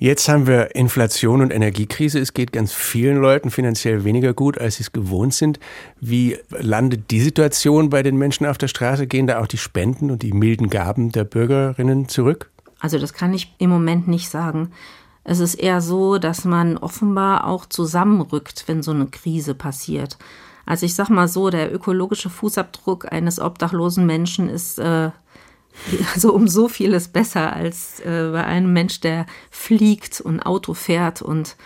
Jetzt 0.00 0.28
haben 0.28 0.46
wir 0.46 0.76
Inflation 0.76 1.40
und 1.40 1.50
Energiekrise. 1.52 2.20
Es 2.20 2.32
geht 2.32 2.52
ganz 2.52 2.72
vielen 2.72 3.16
Leuten 3.16 3.50
finanziell 3.50 4.04
weniger 4.04 4.32
gut, 4.32 4.56
als 4.56 4.76
sie 4.76 4.84
es 4.84 4.92
gewohnt 4.92 5.34
sind. 5.34 5.58
Wie 6.00 6.38
landet 6.50 7.10
die 7.10 7.20
Situation 7.20 7.90
bei 7.90 8.04
den 8.04 8.16
Menschen 8.16 8.46
auf 8.46 8.58
der 8.58 8.68
Straße? 8.68 9.08
Gehen 9.08 9.26
da 9.26 9.40
auch 9.40 9.48
die 9.48 9.58
Spenden 9.58 10.12
und 10.12 10.22
die 10.22 10.32
milden 10.32 10.70
Gaben 10.70 11.10
der 11.10 11.24
Bürgerinnen 11.24 12.08
zurück? 12.08 12.48
Also 12.78 13.00
das 13.00 13.12
kann 13.12 13.34
ich 13.34 13.52
im 13.58 13.70
Moment 13.70 14.06
nicht 14.06 14.28
sagen. 14.28 14.70
Es 15.24 15.40
ist 15.40 15.56
eher 15.56 15.80
so, 15.80 16.18
dass 16.18 16.44
man 16.44 16.78
offenbar 16.78 17.48
auch 17.48 17.66
zusammenrückt, 17.66 18.64
wenn 18.66 18.84
so 18.84 18.92
eine 18.92 19.06
Krise 19.06 19.56
passiert. 19.56 20.16
Also 20.68 20.84
ich 20.84 20.94
sag 20.94 21.08
mal 21.08 21.28
so, 21.28 21.48
der 21.48 21.74
ökologische 21.74 22.28
Fußabdruck 22.28 23.10
eines 23.10 23.40
obdachlosen 23.40 24.04
Menschen 24.04 24.50
ist 24.50 24.78
äh, 24.78 25.10
also 26.14 26.34
um 26.34 26.46
so 26.46 26.68
vieles 26.68 27.08
besser 27.08 27.54
als 27.54 28.00
äh, 28.00 28.28
bei 28.32 28.44
einem 28.44 28.74
Mensch, 28.74 29.00
der 29.00 29.24
fliegt 29.50 30.20
und 30.20 30.40
Auto 30.42 30.74
fährt 30.74 31.22
und 31.22 31.56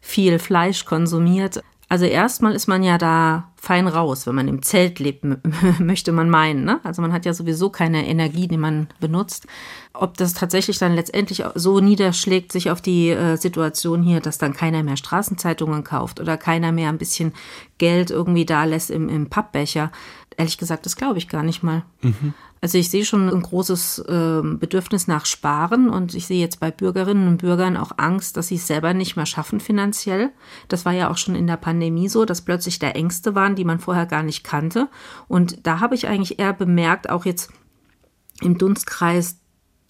viel 0.00 0.38
Fleisch 0.38 0.86
konsumiert. 0.86 1.62
Also 1.88 2.04
erstmal 2.04 2.54
ist 2.54 2.66
man 2.66 2.82
ja 2.82 2.98
da 2.98 3.52
fein 3.56 3.86
raus, 3.86 4.26
wenn 4.26 4.34
man 4.34 4.48
im 4.48 4.62
Zelt 4.62 4.98
lebt, 4.98 5.24
möchte 5.78 6.10
man 6.10 6.28
meinen. 6.28 6.64
Ne? 6.64 6.80
Also 6.82 7.00
man 7.00 7.12
hat 7.12 7.24
ja 7.24 7.32
sowieso 7.32 7.70
keine 7.70 8.06
Energie, 8.08 8.48
die 8.48 8.56
man 8.56 8.88
benutzt. 8.98 9.46
Ob 9.92 10.16
das 10.16 10.34
tatsächlich 10.34 10.78
dann 10.78 10.96
letztendlich 10.96 11.44
so 11.54 11.78
niederschlägt 11.78 12.50
sich 12.50 12.70
auf 12.70 12.80
die 12.80 13.10
äh, 13.10 13.36
Situation 13.36 14.02
hier, 14.02 14.20
dass 14.20 14.38
dann 14.38 14.52
keiner 14.52 14.82
mehr 14.82 14.96
Straßenzeitungen 14.96 15.84
kauft 15.84 16.18
oder 16.18 16.36
keiner 16.36 16.72
mehr 16.72 16.88
ein 16.88 16.98
bisschen 16.98 17.32
Geld 17.78 18.10
irgendwie 18.10 18.46
da 18.46 18.64
lässt 18.64 18.90
im, 18.90 19.08
im 19.08 19.28
Pappbecher. 19.28 19.92
Ehrlich 20.36 20.58
gesagt, 20.58 20.86
das 20.86 20.96
glaube 20.96 21.18
ich 21.18 21.28
gar 21.28 21.42
nicht 21.42 21.62
mal. 21.62 21.84
Mhm. 22.02 22.34
Also 22.60 22.78
ich 22.78 22.90
sehe 22.90 23.04
schon 23.04 23.28
ein 23.28 23.42
großes 23.42 24.00
äh, 24.00 24.40
Bedürfnis 24.42 25.06
nach 25.06 25.26
Sparen 25.26 25.90
und 25.90 26.14
ich 26.14 26.26
sehe 26.26 26.40
jetzt 26.40 26.58
bei 26.58 26.70
Bürgerinnen 26.70 27.28
und 27.28 27.38
Bürgern 27.38 27.76
auch 27.76 27.92
Angst, 27.96 28.36
dass 28.36 28.48
sie 28.48 28.56
es 28.56 28.66
selber 28.66 28.94
nicht 28.94 29.16
mehr 29.16 29.26
schaffen 29.26 29.60
finanziell. 29.60 30.30
Das 30.68 30.84
war 30.84 30.92
ja 30.92 31.10
auch 31.10 31.18
schon 31.18 31.34
in 31.34 31.46
der 31.46 31.58
Pandemie 31.58 32.08
so, 32.08 32.24
dass 32.24 32.42
plötzlich 32.42 32.78
da 32.78 32.88
Ängste 32.88 33.34
waren, 33.34 33.56
die 33.56 33.64
man 33.64 33.78
vorher 33.78 34.06
gar 34.06 34.22
nicht 34.22 34.42
kannte. 34.42 34.88
Und 35.28 35.66
da 35.66 35.80
habe 35.80 35.94
ich 35.94 36.08
eigentlich 36.08 36.38
eher 36.38 36.54
bemerkt, 36.54 37.10
auch 37.10 37.24
jetzt 37.24 37.50
im 38.40 38.58
Dunstkreis 38.58 39.38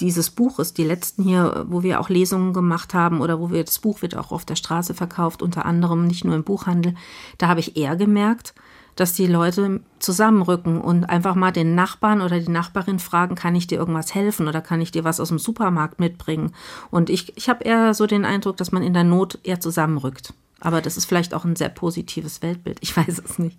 dieses 0.00 0.30
Buches, 0.30 0.74
die 0.74 0.84
letzten 0.84 1.22
hier, 1.22 1.64
wo 1.68 1.82
wir 1.82 2.00
auch 2.00 2.10
Lesungen 2.10 2.52
gemacht 2.52 2.92
haben 2.94 3.20
oder 3.20 3.40
wo 3.40 3.50
wir 3.50 3.64
das 3.64 3.78
Buch 3.78 4.02
wird 4.02 4.16
auch 4.16 4.32
auf 4.32 4.44
der 4.44 4.56
Straße 4.56 4.92
verkauft, 4.92 5.40
unter 5.40 5.64
anderem 5.64 6.06
nicht 6.06 6.24
nur 6.24 6.34
im 6.34 6.44
Buchhandel, 6.44 6.94
da 7.38 7.48
habe 7.48 7.60
ich 7.60 7.76
eher 7.76 7.96
gemerkt, 7.96 8.54
dass 8.96 9.12
die 9.12 9.26
Leute 9.26 9.80
zusammenrücken 9.98 10.80
und 10.80 11.04
einfach 11.04 11.34
mal 11.34 11.52
den 11.52 11.74
Nachbarn 11.74 12.20
oder 12.20 12.40
die 12.40 12.50
Nachbarin 12.50 12.98
fragen, 12.98 13.34
kann 13.34 13.54
ich 13.54 13.66
dir 13.66 13.78
irgendwas 13.78 14.14
helfen 14.14 14.48
oder 14.48 14.60
kann 14.60 14.80
ich 14.80 14.90
dir 14.90 15.04
was 15.04 15.20
aus 15.20 15.28
dem 15.28 15.38
Supermarkt 15.38 16.00
mitbringen? 16.00 16.52
Und 16.90 17.10
ich, 17.10 17.36
ich 17.36 17.48
habe 17.48 17.64
eher 17.64 17.94
so 17.94 18.06
den 18.06 18.24
Eindruck, 18.24 18.56
dass 18.56 18.72
man 18.72 18.82
in 18.82 18.94
der 18.94 19.04
Not 19.04 19.38
eher 19.44 19.60
zusammenrückt. 19.60 20.32
Aber 20.60 20.80
das 20.80 20.96
ist 20.96 21.04
vielleicht 21.04 21.34
auch 21.34 21.44
ein 21.44 21.54
sehr 21.54 21.68
positives 21.68 22.40
Weltbild. 22.40 22.78
Ich 22.80 22.96
weiß 22.96 23.20
es 23.22 23.38
nicht. 23.38 23.58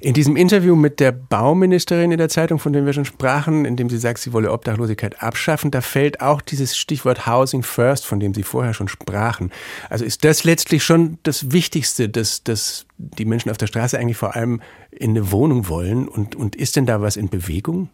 In 0.00 0.14
diesem 0.14 0.36
Interview 0.36 0.74
mit 0.74 0.98
der 0.98 1.12
Bauministerin 1.12 2.10
in 2.10 2.18
der 2.18 2.28
Zeitung, 2.28 2.58
von 2.58 2.72
dem 2.72 2.86
wir 2.86 2.92
schon 2.92 3.04
sprachen, 3.04 3.64
in 3.64 3.76
dem 3.76 3.90
sie 3.90 3.98
sagt, 3.98 4.18
sie 4.18 4.32
wolle 4.32 4.50
Obdachlosigkeit 4.50 5.22
abschaffen, 5.22 5.70
da 5.70 5.82
fällt 5.82 6.20
auch 6.20 6.40
dieses 6.40 6.76
Stichwort 6.76 7.26
Housing 7.26 7.62
First, 7.62 8.06
von 8.06 8.18
dem 8.18 8.32
Sie 8.34 8.42
vorher 8.42 8.72
schon 8.72 8.88
sprachen. 8.88 9.52
Also 9.90 10.04
ist 10.04 10.24
das 10.24 10.44
letztlich 10.44 10.84
schon 10.84 11.18
das 11.22 11.52
Wichtigste, 11.52 12.08
dass, 12.08 12.42
dass 12.44 12.86
die 12.96 13.24
Menschen 13.24 13.50
auf 13.50 13.58
der 13.58 13.66
Straße 13.66 13.98
eigentlich 13.98 14.16
vor 14.16 14.34
allem 14.34 14.62
in 14.90 15.10
eine 15.10 15.30
Wohnung 15.30 15.68
wollen? 15.68 16.08
Und, 16.08 16.34
und 16.34 16.56
ist 16.56 16.76
denn 16.76 16.86
da 16.86 17.00
was 17.02 17.16
in 17.16 17.28
Bewegung? 17.28 17.90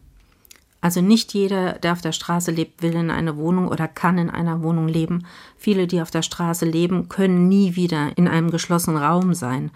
Also 0.80 1.00
nicht 1.00 1.34
jeder, 1.34 1.72
der 1.72 1.92
auf 1.92 2.00
der 2.00 2.12
Straße 2.12 2.52
lebt, 2.52 2.82
will 2.82 2.94
in 2.94 3.10
einer 3.10 3.36
Wohnung 3.36 3.68
oder 3.68 3.88
kann 3.88 4.16
in 4.16 4.30
einer 4.30 4.62
Wohnung 4.62 4.86
leben. 4.86 5.26
Viele, 5.56 5.86
die 5.86 6.00
auf 6.00 6.10
der 6.10 6.22
Straße 6.22 6.64
leben, 6.64 7.08
können 7.08 7.48
nie 7.48 7.74
wieder 7.74 8.16
in 8.16 8.28
einem 8.28 8.50
geschlossenen 8.50 9.02
Raum 9.02 9.34
sein. 9.34 9.72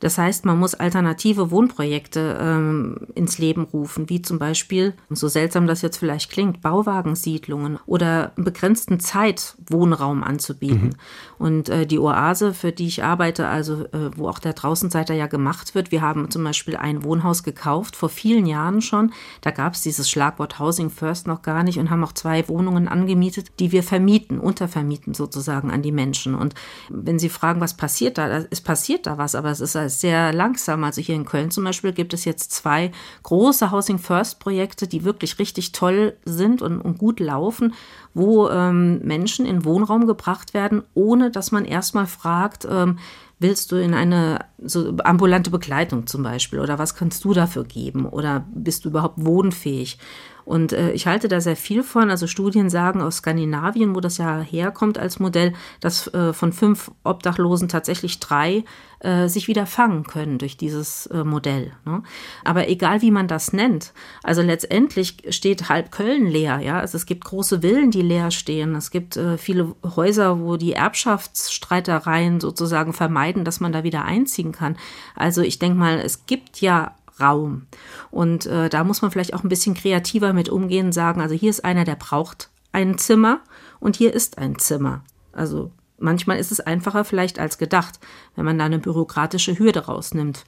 Das 0.00 0.18
heißt, 0.18 0.44
man 0.44 0.58
muss 0.58 0.74
alternative 0.74 1.50
Wohnprojekte 1.50 2.38
ähm, 2.40 2.96
ins 3.14 3.38
Leben 3.38 3.64
rufen, 3.64 4.08
wie 4.08 4.22
zum 4.22 4.38
Beispiel, 4.38 4.94
so 5.10 5.28
seltsam 5.28 5.66
das 5.66 5.82
jetzt 5.82 5.96
vielleicht 5.96 6.30
klingt, 6.30 6.60
Bauwagensiedlungen 6.60 7.78
oder 7.86 8.32
begrenzten 8.36 9.00
Zeit 9.00 9.56
Wohnraum 9.68 10.22
anzubieten. 10.22 10.88
Mhm. 10.88 10.94
Und 11.38 11.68
äh, 11.68 11.86
die 11.86 11.98
Oase, 11.98 12.52
für 12.52 12.72
die 12.72 12.86
ich 12.86 13.04
arbeite, 13.04 13.48
also 13.48 13.84
äh, 13.86 14.10
wo 14.16 14.28
auch 14.28 14.38
der 14.38 14.52
Draußenseiter 14.52 15.14
ja 15.14 15.26
gemacht 15.26 15.74
wird, 15.74 15.90
wir 15.92 16.02
haben 16.02 16.30
zum 16.30 16.44
Beispiel 16.44 16.76
ein 16.76 17.04
Wohnhaus 17.04 17.42
gekauft, 17.42 17.96
vor 17.96 18.08
vielen 18.08 18.46
Jahren 18.46 18.82
schon. 18.82 19.12
Da 19.40 19.50
gab 19.50 19.74
es 19.74 19.82
dieses 19.82 20.10
Schlagwort 20.10 20.58
Housing 20.58 20.90
First 20.90 21.26
noch 21.26 21.42
gar 21.42 21.62
nicht 21.62 21.78
und 21.78 21.90
haben 21.90 22.04
auch 22.04 22.12
zwei 22.12 22.48
Wohnungen 22.48 22.88
angemietet, 22.88 23.52
die 23.60 23.72
wir 23.72 23.82
vermieten, 23.82 24.38
untervermieten 24.38 25.14
sozusagen 25.14 25.70
an 25.70 25.82
die 25.82 25.92
Menschen. 25.92 26.34
Und 26.34 26.54
wenn 26.88 27.18
Sie 27.18 27.28
fragen, 27.28 27.60
was 27.60 27.74
passiert 27.74 28.18
da, 28.18 28.44
es 28.50 28.60
passiert 28.60 29.06
da 29.06 29.18
was, 29.18 29.34
aber 29.34 29.50
es 29.50 29.60
ist 29.60 29.76
sehr 29.88 30.32
langsam. 30.32 30.84
Also 30.84 31.00
hier 31.00 31.14
in 31.14 31.24
Köln 31.24 31.50
zum 31.50 31.64
Beispiel 31.64 31.92
gibt 31.92 32.14
es 32.14 32.24
jetzt 32.24 32.52
zwei 32.52 32.92
große 33.22 33.70
Housing 33.70 33.98
First 33.98 34.40
Projekte, 34.40 34.86
die 34.86 35.04
wirklich 35.04 35.38
richtig 35.38 35.72
toll 35.72 36.16
sind 36.24 36.62
und, 36.62 36.80
und 36.80 36.98
gut 36.98 37.20
laufen, 37.20 37.74
wo 38.14 38.48
ähm, 38.48 39.00
Menschen 39.00 39.46
in 39.46 39.64
Wohnraum 39.64 40.06
gebracht 40.06 40.54
werden, 40.54 40.82
ohne 40.94 41.30
dass 41.30 41.52
man 41.52 41.64
erstmal 41.64 42.06
fragt, 42.06 42.66
ähm, 42.70 42.98
willst 43.38 43.70
du 43.72 43.76
in 43.76 43.94
eine 43.94 44.40
so 44.58 44.96
ambulante 45.04 45.50
Begleitung 45.50 46.06
zum 46.06 46.22
Beispiel 46.22 46.58
oder 46.58 46.78
was 46.78 46.94
kannst 46.94 47.24
du 47.24 47.34
dafür 47.34 47.64
geben 47.64 48.06
oder 48.06 48.46
bist 48.54 48.84
du 48.84 48.88
überhaupt 48.88 49.24
wohnfähig? 49.24 49.98
Und 50.46 50.72
äh, 50.72 50.92
ich 50.92 51.08
halte 51.08 51.26
da 51.26 51.40
sehr 51.40 51.56
viel 51.56 51.82
von. 51.82 52.08
Also 52.08 52.28
Studien 52.28 52.70
sagen 52.70 53.02
aus 53.02 53.16
Skandinavien, 53.16 53.96
wo 53.96 54.00
das 54.00 54.16
ja 54.16 54.40
herkommt 54.40 54.96
als 54.96 55.18
Modell, 55.18 55.52
dass 55.80 56.06
äh, 56.14 56.32
von 56.32 56.52
fünf 56.52 56.92
Obdachlosen 57.02 57.68
tatsächlich 57.68 58.20
drei 58.20 58.62
äh, 59.00 59.28
sich 59.28 59.48
wieder 59.48 59.66
fangen 59.66 60.04
können 60.04 60.38
durch 60.38 60.56
dieses 60.56 61.06
äh, 61.06 61.24
Modell. 61.24 61.72
Ne? 61.84 62.02
Aber 62.44 62.68
egal 62.68 63.02
wie 63.02 63.10
man 63.10 63.28
das 63.28 63.52
nennt, 63.52 63.92
also 64.22 64.40
letztendlich 64.40 65.16
steht 65.30 65.68
halb 65.68 65.90
Köln 65.90 66.26
leer. 66.26 66.60
Ja? 66.60 66.78
Also 66.78 66.96
es 66.96 67.06
gibt 67.06 67.24
große 67.24 67.60
Villen, 67.60 67.90
die 67.90 68.02
leer 68.02 68.30
stehen. 68.30 68.76
Es 68.76 68.92
gibt 68.92 69.16
äh, 69.16 69.38
viele 69.38 69.74
Häuser, 69.96 70.40
wo 70.40 70.56
die 70.56 70.74
Erbschaftsstreitereien 70.74 72.40
sozusagen 72.40 72.92
vermeiden, 72.92 73.44
dass 73.44 73.58
man 73.58 73.72
da 73.72 73.82
wieder 73.82 74.04
einziehen 74.04 74.52
kann. 74.52 74.76
Also 75.16 75.42
ich 75.42 75.58
denke 75.58 75.76
mal, 75.76 75.98
es 75.98 76.26
gibt 76.26 76.60
ja 76.60 76.94
Raum. 77.20 77.66
Und 78.10 78.46
äh, 78.46 78.68
da 78.68 78.84
muss 78.84 79.02
man 79.02 79.10
vielleicht 79.10 79.34
auch 79.34 79.42
ein 79.42 79.48
bisschen 79.48 79.74
kreativer 79.74 80.32
mit 80.32 80.48
umgehen, 80.48 80.92
sagen, 80.92 81.20
also 81.20 81.34
hier 81.34 81.50
ist 81.50 81.64
einer, 81.64 81.84
der 81.84 81.96
braucht 81.96 82.50
ein 82.72 82.98
Zimmer 82.98 83.40
und 83.80 83.96
hier 83.96 84.12
ist 84.12 84.38
ein 84.38 84.58
Zimmer. 84.58 85.02
Also 85.32 85.70
manchmal 85.98 86.38
ist 86.38 86.52
es 86.52 86.60
einfacher 86.60 87.04
vielleicht 87.04 87.38
als 87.38 87.58
gedacht, 87.58 87.98
wenn 88.34 88.44
man 88.44 88.58
da 88.58 88.64
eine 88.66 88.78
bürokratische 88.78 89.58
Hürde 89.58 89.86
rausnimmt. 89.86 90.44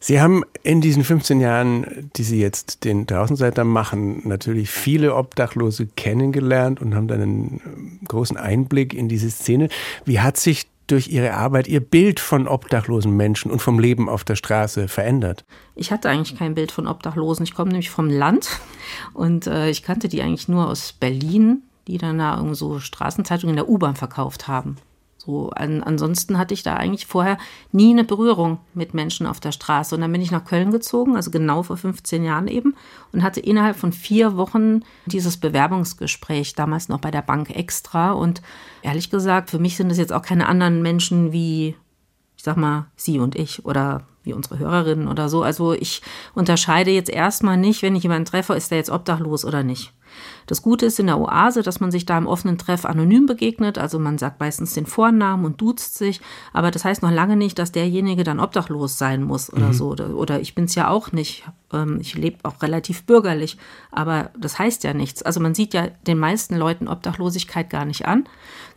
Sie 0.00 0.20
haben 0.20 0.44
in 0.62 0.80
diesen 0.80 1.04
15 1.04 1.40
Jahren, 1.40 2.10
die 2.16 2.24
Sie 2.24 2.40
jetzt 2.40 2.84
den 2.84 3.06
Draußenseiter 3.06 3.64
machen, 3.64 4.22
natürlich 4.28 4.70
viele 4.70 5.14
Obdachlose 5.14 5.86
kennengelernt 5.86 6.80
und 6.80 6.94
haben 6.94 7.08
dann 7.08 7.22
einen 7.22 8.00
großen 8.06 8.36
Einblick 8.36 8.94
in 8.94 9.08
diese 9.08 9.30
Szene. 9.30 9.68
Wie 10.04 10.20
hat 10.20 10.36
sich 10.36 10.66
durch 10.86 11.08
Ihre 11.08 11.34
Arbeit 11.34 11.68
Ihr 11.68 11.80
Bild 11.80 12.20
von 12.20 12.48
obdachlosen 12.48 13.16
Menschen 13.16 13.50
und 13.50 13.60
vom 13.60 13.78
Leben 13.78 14.08
auf 14.08 14.24
der 14.24 14.36
Straße 14.36 14.88
verändert? 14.88 15.44
Ich 15.74 15.90
hatte 15.90 16.08
eigentlich 16.08 16.38
kein 16.38 16.54
Bild 16.54 16.72
von 16.72 16.86
Obdachlosen. 16.86 17.44
Ich 17.44 17.54
komme 17.54 17.70
nämlich 17.70 17.90
vom 17.90 18.08
Land 18.08 18.48
und 19.14 19.46
äh, 19.46 19.70
ich 19.70 19.82
kannte 19.82 20.08
die 20.08 20.22
eigentlich 20.22 20.48
nur 20.48 20.68
aus 20.68 20.92
Berlin, 20.92 21.62
die 21.86 21.98
dann 21.98 22.18
da 22.18 22.36
irgendwo 22.36 22.54
so 22.54 22.78
Straßenzeitungen 22.80 23.54
in 23.54 23.64
der 23.64 23.68
U-Bahn 23.68 23.96
verkauft 23.96 24.48
haben. 24.48 24.76
So, 25.24 25.50
an, 25.50 25.84
ansonsten 25.84 26.36
hatte 26.36 26.52
ich 26.52 26.64
da 26.64 26.74
eigentlich 26.74 27.06
vorher 27.06 27.38
nie 27.70 27.92
eine 27.92 28.02
Berührung 28.02 28.58
mit 28.74 28.92
Menschen 28.92 29.24
auf 29.24 29.38
der 29.38 29.52
Straße. 29.52 29.94
Und 29.94 30.00
dann 30.00 30.10
bin 30.10 30.20
ich 30.20 30.32
nach 30.32 30.44
Köln 30.44 30.72
gezogen, 30.72 31.14
also 31.14 31.30
genau 31.30 31.62
vor 31.62 31.76
15 31.76 32.24
Jahren 32.24 32.48
eben, 32.48 32.74
und 33.12 33.22
hatte 33.22 33.38
innerhalb 33.38 33.76
von 33.76 33.92
vier 33.92 34.36
Wochen 34.36 34.80
dieses 35.06 35.36
Bewerbungsgespräch, 35.36 36.54
damals 36.54 36.88
noch 36.88 36.98
bei 36.98 37.12
der 37.12 37.22
Bank 37.22 37.50
extra. 37.50 38.10
Und 38.10 38.42
ehrlich 38.82 39.10
gesagt, 39.10 39.50
für 39.50 39.60
mich 39.60 39.76
sind 39.76 39.92
es 39.92 39.98
jetzt 39.98 40.12
auch 40.12 40.22
keine 40.22 40.48
anderen 40.48 40.82
Menschen 40.82 41.30
wie, 41.30 41.76
ich 42.36 42.42
sag 42.42 42.56
mal, 42.56 42.86
Sie 42.96 43.20
und 43.20 43.36
ich 43.36 43.64
oder 43.64 44.02
wie 44.24 44.32
unsere 44.32 44.58
Hörerinnen 44.58 45.06
oder 45.06 45.28
so. 45.28 45.44
Also 45.44 45.72
ich 45.72 46.02
unterscheide 46.34 46.90
jetzt 46.90 47.10
erstmal 47.10 47.56
nicht, 47.56 47.82
wenn 47.82 47.94
ich 47.94 48.02
jemanden 48.02 48.24
treffe, 48.24 48.54
ist 48.54 48.72
der 48.72 48.78
jetzt 48.78 48.90
obdachlos 48.90 49.44
oder 49.44 49.62
nicht. 49.62 49.92
Das 50.46 50.62
Gute 50.62 50.86
ist 50.86 50.98
in 50.98 51.06
der 51.06 51.18
Oase, 51.18 51.62
dass 51.62 51.80
man 51.80 51.90
sich 51.90 52.06
da 52.06 52.18
im 52.18 52.26
offenen 52.26 52.58
Treff 52.58 52.84
anonym 52.84 53.26
begegnet. 53.26 53.78
Also 53.78 53.98
man 53.98 54.18
sagt 54.18 54.40
meistens 54.40 54.74
den 54.74 54.86
Vornamen 54.86 55.44
und 55.44 55.60
duzt 55.60 55.96
sich. 55.96 56.20
Aber 56.52 56.70
das 56.70 56.84
heißt 56.84 57.02
noch 57.02 57.10
lange 57.10 57.36
nicht, 57.36 57.58
dass 57.58 57.72
derjenige 57.72 58.24
dann 58.24 58.40
obdachlos 58.40 58.98
sein 58.98 59.22
muss 59.22 59.52
oder 59.52 59.68
mhm. 59.68 59.72
so. 59.72 59.90
Oder 59.94 60.40
ich 60.40 60.54
bin 60.54 60.64
es 60.64 60.74
ja 60.74 60.88
auch 60.88 61.12
nicht. 61.12 61.44
Ähm, 61.72 61.98
ich 62.00 62.14
lebe 62.14 62.38
auch 62.42 62.62
relativ 62.62 63.04
bürgerlich. 63.04 63.56
Aber 63.90 64.30
das 64.38 64.58
heißt 64.58 64.84
ja 64.84 64.94
nichts. 64.94 65.22
Also 65.22 65.40
man 65.40 65.54
sieht 65.54 65.74
ja 65.74 65.88
den 66.06 66.18
meisten 66.18 66.56
Leuten 66.56 66.88
Obdachlosigkeit 66.88 67.70
gar 67.70 67.84
nicht 67.84 68.06
an. 68.06 68.24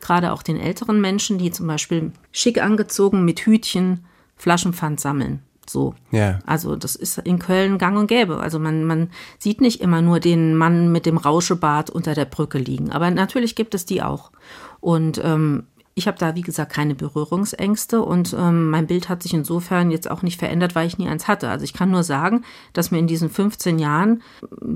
Gerade 0.01 0.31
auch 0.31 0.43
den 0.43 0.59
älteren 0.59 1.01
Menschen, 1.01 1.37
die 1.37 1.51
zum 1.51 1.67
Beispiel 1.67 2.11
schick 2.31 2.61
angezogen 2.61 3.25
mit 3.25 3.41
Hütchen 3.41 4.05
Flaschenpfand 4.37 4.99
sammeln. 4.99 5.41
So. 5.69 5.95
Ja. 6.11 6.39
Also 6.45 6.75
das 6.75 6.95
ist 6.95 7.17
in 7.19 7.39
Köln 7.39 7.77
gang 7.77 7.97
und 7.97 8.07
gäbe. 8.07 8.39
Also 8.39 8.59
man, 8.59 8.85
man 8.85 9.09
sieht 9.39 9.61
nicht 9.61 9.81
immer 9.81 10.01
nur 10.01 10.19
den 10.19 10.55
Mann 10.55 10.91
mit 10.91 11.05
dem 11.05 11.17
Rauschebart 11.17 11.89
unter 11.89 12.13
der 12.13 12.25
Brücke 12.25 12.57
liegen. 12.57 12.91
Aber 12.91 13.11
natürlich 13.11 13.55
gibt 13.55 13.75
es 13.75 13.85
die 13.85 14.01
auch. 14.01 14.31
Und 14.79 15.21
ähm, 15.23 15.63
ich 15.95 16.07
habe 16.07 16.17
da, 16.17 16.35
wie 16.35 16.41
gesagt, 16.41 16.73
keine 16.73 16.93
Berührungsängste 16.93 18.01
und 18.01 18.35
ähm, 18.37 18.69
mein 18.69 18.85
Bild 18.85 19.07
hat 19.07 19.23
sich 19.23 19.33
insofern 19.33 19.91
jetzt 19.91 20.11
auch 20.11 20.21
nicht 20.21 20.37
verändert, 20.37 20.75
weil 20.75 20.87
ich 20.87 20.97
nie 20.97 21.07
eins 21.07 21.27
hatte. 21.27 21.49
Also 21.49 21.63
ich 21.63 21.73
kann 21.73 21.89
nur 21.89 22.03
sagen, 22.03 22.43
dass 22.73 22.91
mir 22.91 22.99
in 22.99 23.07
diesen 23.07 23.29
15 23.29 23.79
Jahren 23.79 24.21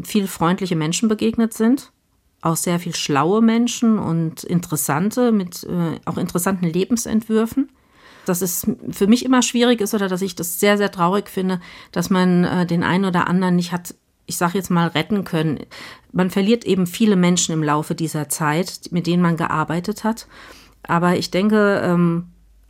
viel 0.04 0.28
freundliche 0.28 0.78
Menschen 0.78 1.10
begegnet 1.10 1.54
sind, 1.54 1.91
auch 2.41 2.56
sehr 2.56 2.80
viel 2.80 2.95
schlaue 2.95 3.41
Menschen 3.41 3.99
und 3.99 4.45
interessante 4.45 5.34
mit 5.34 5.65
äh, 5.65 5.99
auch 6.06 6.17
interessanten 6.17 6.65
Lebensentwürfen 6.65 7.69
dass 8.29 8.41
es 8.41 8.65
für 8.91 9.07
mich 9.07 9.25
immer 9.25 9.41
schwierig 9.41 9.81
ist 9.81 9.93
oder 9.93 10.07
dass 10.07 10.21
ich 10.21 10.35
das 10.35 10.59
sehr, 10.59 10.77
sehr 10.77 10.91
traurig 10.91 11.29
finde, 11.29 11.59
dass 11.91 12.09
man 12.09 12.43
äh, 12.43 12.65
den 12.65 12.83
einen 12.83 13.05
oder 13.05 13.27
anderen 13.27 13.55
nicht 13.55 13.71
hat, 13.71 13.95
ich 14.25 14.37
sage 14.37 14.57
jetzt 14.57 14.69
mal, 14.69 14.87
retten 14.87 15.23
können. 15.23 15.59
Man 16.11 16.29
verliert 16.29 16.63
eben 16.65 16.87
viele 16.87 17.15
Menschen 17.15 17.53
im 17.53 17.63
Laufe 17.63 17.95
dieser 17.95 18.29
Zeit, 18.29 18.81
mit 18.91 19.07
denen 19.07 19.21
man 19.21 19.37
gearbeitet 19.37 20.03
hat. 20.03 20.27
Aber 20.83 21.17
ich 21.17 21.31
denke, 21.31 21.81
ähm, 21.83 22.27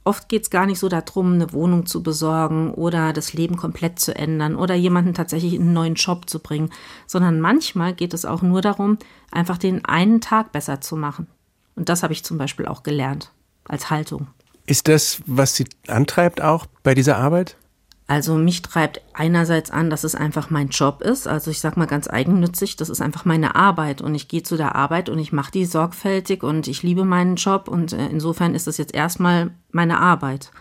Oft 0.10 0.28
geht 0.28 0.42
es 0.42 0.50
gar 0.50 0.66
nicht 0.66 0.80
so 0.80 0.90
darum, 0.90 1.34
eine 1.34 1.54
Wohnung 1.54 1.86
zu 1.86 2.02
besorgen 2.02 2.74
oder 2.74 3.14
das 3.14 3.34
Leben 3.34 3.58
komplett 3.58 4.00
zu 4.00 4.16
ändern 4.16 4.56
oder 4.56 4.74
jemanden 4.74 5.14
tatsächlich 5.14 5.54
in 5.54 5.62
einen 5.62 5.74
neuen 5.74 5.94
Job 5.94 6.28
zu 6.28 6.40
bringen, 6.40 6.72
sondern 7.06 7.40
manchmal 7.40 7.94
geht 7.94 8.16
es 8.16 8.26
auch 8.26 8.42
nur 8.42 8.62
darum, 8.62 8.98
einfach 9.30 9.60
den 9.60 9.86
einen 9.86 10.20
Tag 10.20 10.52
besser 10.52 10.82
zu 10.82 10.96
machen. 10.96 11.28
Und 11.76 11.90
das 11.90 12.02
habe 12.02 12.14
ich 12.14 12.24
zum 12.24 12.40
Beispiel 12.40 12.66
auch 12.66 12.82
gelernt 12.82 13.32
als 13.66 13.92
Haltung. 13.92 14.26
Ist 14.70 14.88
das, 14.88 15.20
was 15.26 15.56
Sie 15.56 15.66
antreibt 15.88 16.42
auch 16.42 16.68
bei 16.84 16.94
dieser 16.94 17.18
Arbeit? 17.18 17.58
Also 18.06 18.36
mich 18.36 18.62
treibt 18.62 19.02
einerseits 19.16 19.72
an, 19.72 19.90
dass 19.90 20.04
es 20.04 20.14
einfach 20.14 20.52
mein 20.52 20.70
Job 20.70 21.02
ist. 21.02 21.28
Also 21.28 21.50
ich 21.50 21.60
sage 21.60 21.80
mal 21.80 21.88
ganz 21.88 22.08
eigennützig, 22.08 22.76
das 22.76 22.90
ist 22.90 23.02
einfach 23.02 23.26
meine 23.26 23.56
Arbeit 23.56 24.00
und 24.04 24.14
ich 24.14 24.28
gehe 24.28 24.44
zu 24.44 24.58
der 24.58 24.76
Arbeit 24.76 25.10
und 25.10 25.18
ich 25.18 25.32
mache 25.32 25.52
die 25.52 25.66
sorgfältig 25.66 26.44
und 26.44 26.68
ich 26.68 26.84
liebe 26.84 27.04
meinen 27.04 27.36
Job 27.36 27.68
und 27.68 27.94
äh, 27.94 28.10
insofern 28.10 28.54
ist 28.54 28.68
das 28.68 28.78
jetzt 28.78 28.94
erstmal 28.94 29.50
meine 29.72 30.00
Arbeit. 30.00 30.52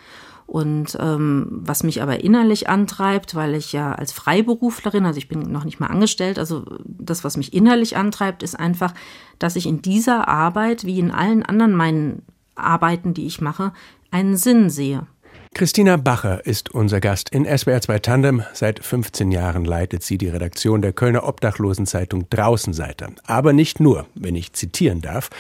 Und 0.47 0.97
ähm, 0.99 1.47
was 1.51 1.83
mich 1.83 2.01
aber 2.01 2.25
innerlich 2.25 2.71
antreibt, 2.71 3.35
weil 3.35 3.55
ich 3.55 3.75
ja 3.75 3.93
als 3.93 4.13
Freiberuflerin, 4.13 5.05
also 5.05 5.19
ich 5.19 5.29
bin 5.29 5.53
noch 5.53 5.65
nicht 5.65 5.81
mal 5.81 5.89
angestellt, 5.89 6.39
also 6.39 6.65
das, 6.87 7.25
was 7.25 7.37
mich 7.37 7.53
innerlich 7.53 7.99
antreibt, 7.99 8.43
ist 8.43 8.59
einfach, 8.59 8.95
dass 9.39 9.55
ich 9.55 9.67
in 9.67 9.83
dieser 9.83 10.29
Arbeit, 10.29 10.87
wie 10.87 10.99
in 10.99 11.11
allen 11.11 11.43
anderen 11.43 11.75
meinen 11.75 12.23
Arbeiten, 12.59 13.15
die 13.15 13.27
ich 13.27 13.41
mache, 13.41 13.73
einen 14.11 14.37
Sinn 14.37 14.71
sehe. 14.71 15.07
Christina 15.55 15.97
Bacher 15.97 16.47
ist 16.47 16.73
unser 16.75 17.01
Gast 17.01 17.31
in 17.31 17.45
SWR 17.45 17.81
2 17.81 17.99
Tandem. 17.99 18.43
Seit 18.53 18.85
15 18.85 19.33
Jahren 19.33 19.65
leitet 19.65 20.03
sie 20.03 20.19
die 20.19 20.29
Redaktion 20.29 20.83
der 20.83 20.93
Kölner 20.93 21.27
Obdachlosenzeitung 21.27 22.29
Draußenseite. 22.31 23.09
Aber 23.27 23.53
nicht 23.53 23.81
nur, 23.81 24.07
wenn 24.15 24.37
ich 24.37 24.53
zitieren 24.53 25.01
darf. 25.01 25.31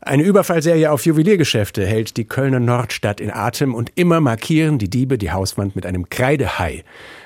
Eine 0.00 0.24
Überfallserie 0.24 0.90
auf 0.90 1.06
Juweliergeschäfte 1.06 1.86
hält 1.86 2.16
die 2.16 2.24
Kölner 2.24 2.60
Nordstadt 2.60 3.20
in 3.20 3.30
Atem 3.30 3.74
und 3.74 3.92
immer 3.94 4.20
markieren 4.20 4.78
die 4.78 4.90
Diebe 4.90 5.18
die 5.18 5.30
Hauswand 5.30 5.76
mit 5.76 5.86
einem 5.86 6.08
Kreidehai. 6.08 6.82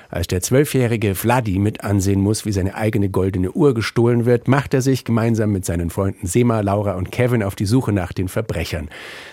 Als 0.09 0.27
der 0.27 0.41
zwölfjährige 0.41 1.15
Vladi 1.15 1.59
mit 1.59 1.83
ansehen 1.83 2.21
muss, 2.21 2.45
wie 2.45 2.51
seine 2.51 2.75
eigene 2.75 3.09
goldene 3.09 3.51
Uhr 3.51 3.73
gestohlen 3.73 4.25
wird, 4.25 4.47
macht 4.47 4.73
er 4.73 4.81
sich 4.81 5.03
gemeinsam 5.03 5.51
mit 5.51 5.65
seinen 5.65 5.89
Freunden 5.89 6.27
Sema, 6.27 6.61
Laura 6.61 6.93
und 6.93 7.11
Kevin 7.11 7.43
auf 7.43 7.55
die 7.55 7.65
Suche 7.65 7.91
nach 7.91 8.13
den 8.13 8.29
Verbrechern. 8.29 8.89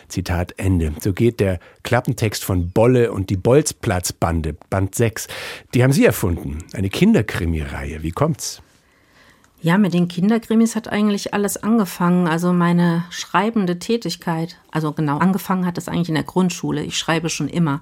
Zitat 0.09 0.55
Ende. 0.57 0.93
So 1.01 1.13
geht 1.13 1.41
der 1.41 1.61
Klappentext 1.83 2.45
von 2.45 2.71
Bolle 2.71 3.13
und 3.13 3.31
die 3.31 3.37
Bolzplatzbande, 3.37 4.57
Band 4.71 4.95
6. 4.95 5.29
Die 5.75 5.83
haben 5.83 5.93
Sie 5.93 6.05
erfunden. 6.05 6.59
Eine 6.73 6.89
Kinderkrimireihe. 6.89 8.03
Wie 8.03 8.11
kommt's? 8.11 8.63
Ja, 9.65 9.79
mit 9.79 9.95
den 9.95 10.09
Kinderkrimis 10.09 10.77
hat 10.77 10.89
eigentlich 10.89 11.33
alles 11.33 11.57
angefangen. 11.57 12.29
Also 12.29 12.53
meine 12.53 13.05
schreibende 13.09 13.79
Tätigkeit. 13.79 14.59
Also 14.71 14.93
genau, 14.93 15.17
angefangen 15.17 15.65
hat 15.65 15.79
es 15.79 15.89
eigentlich 15.89 16.11
in 16.11 16.17
der 16.17 16.25
Grundschule. 16.25 16.83
Ich 16.83 16.99
schreibe 16.99 17.31
schon 17.31 17.49
immer. 17.49 17.81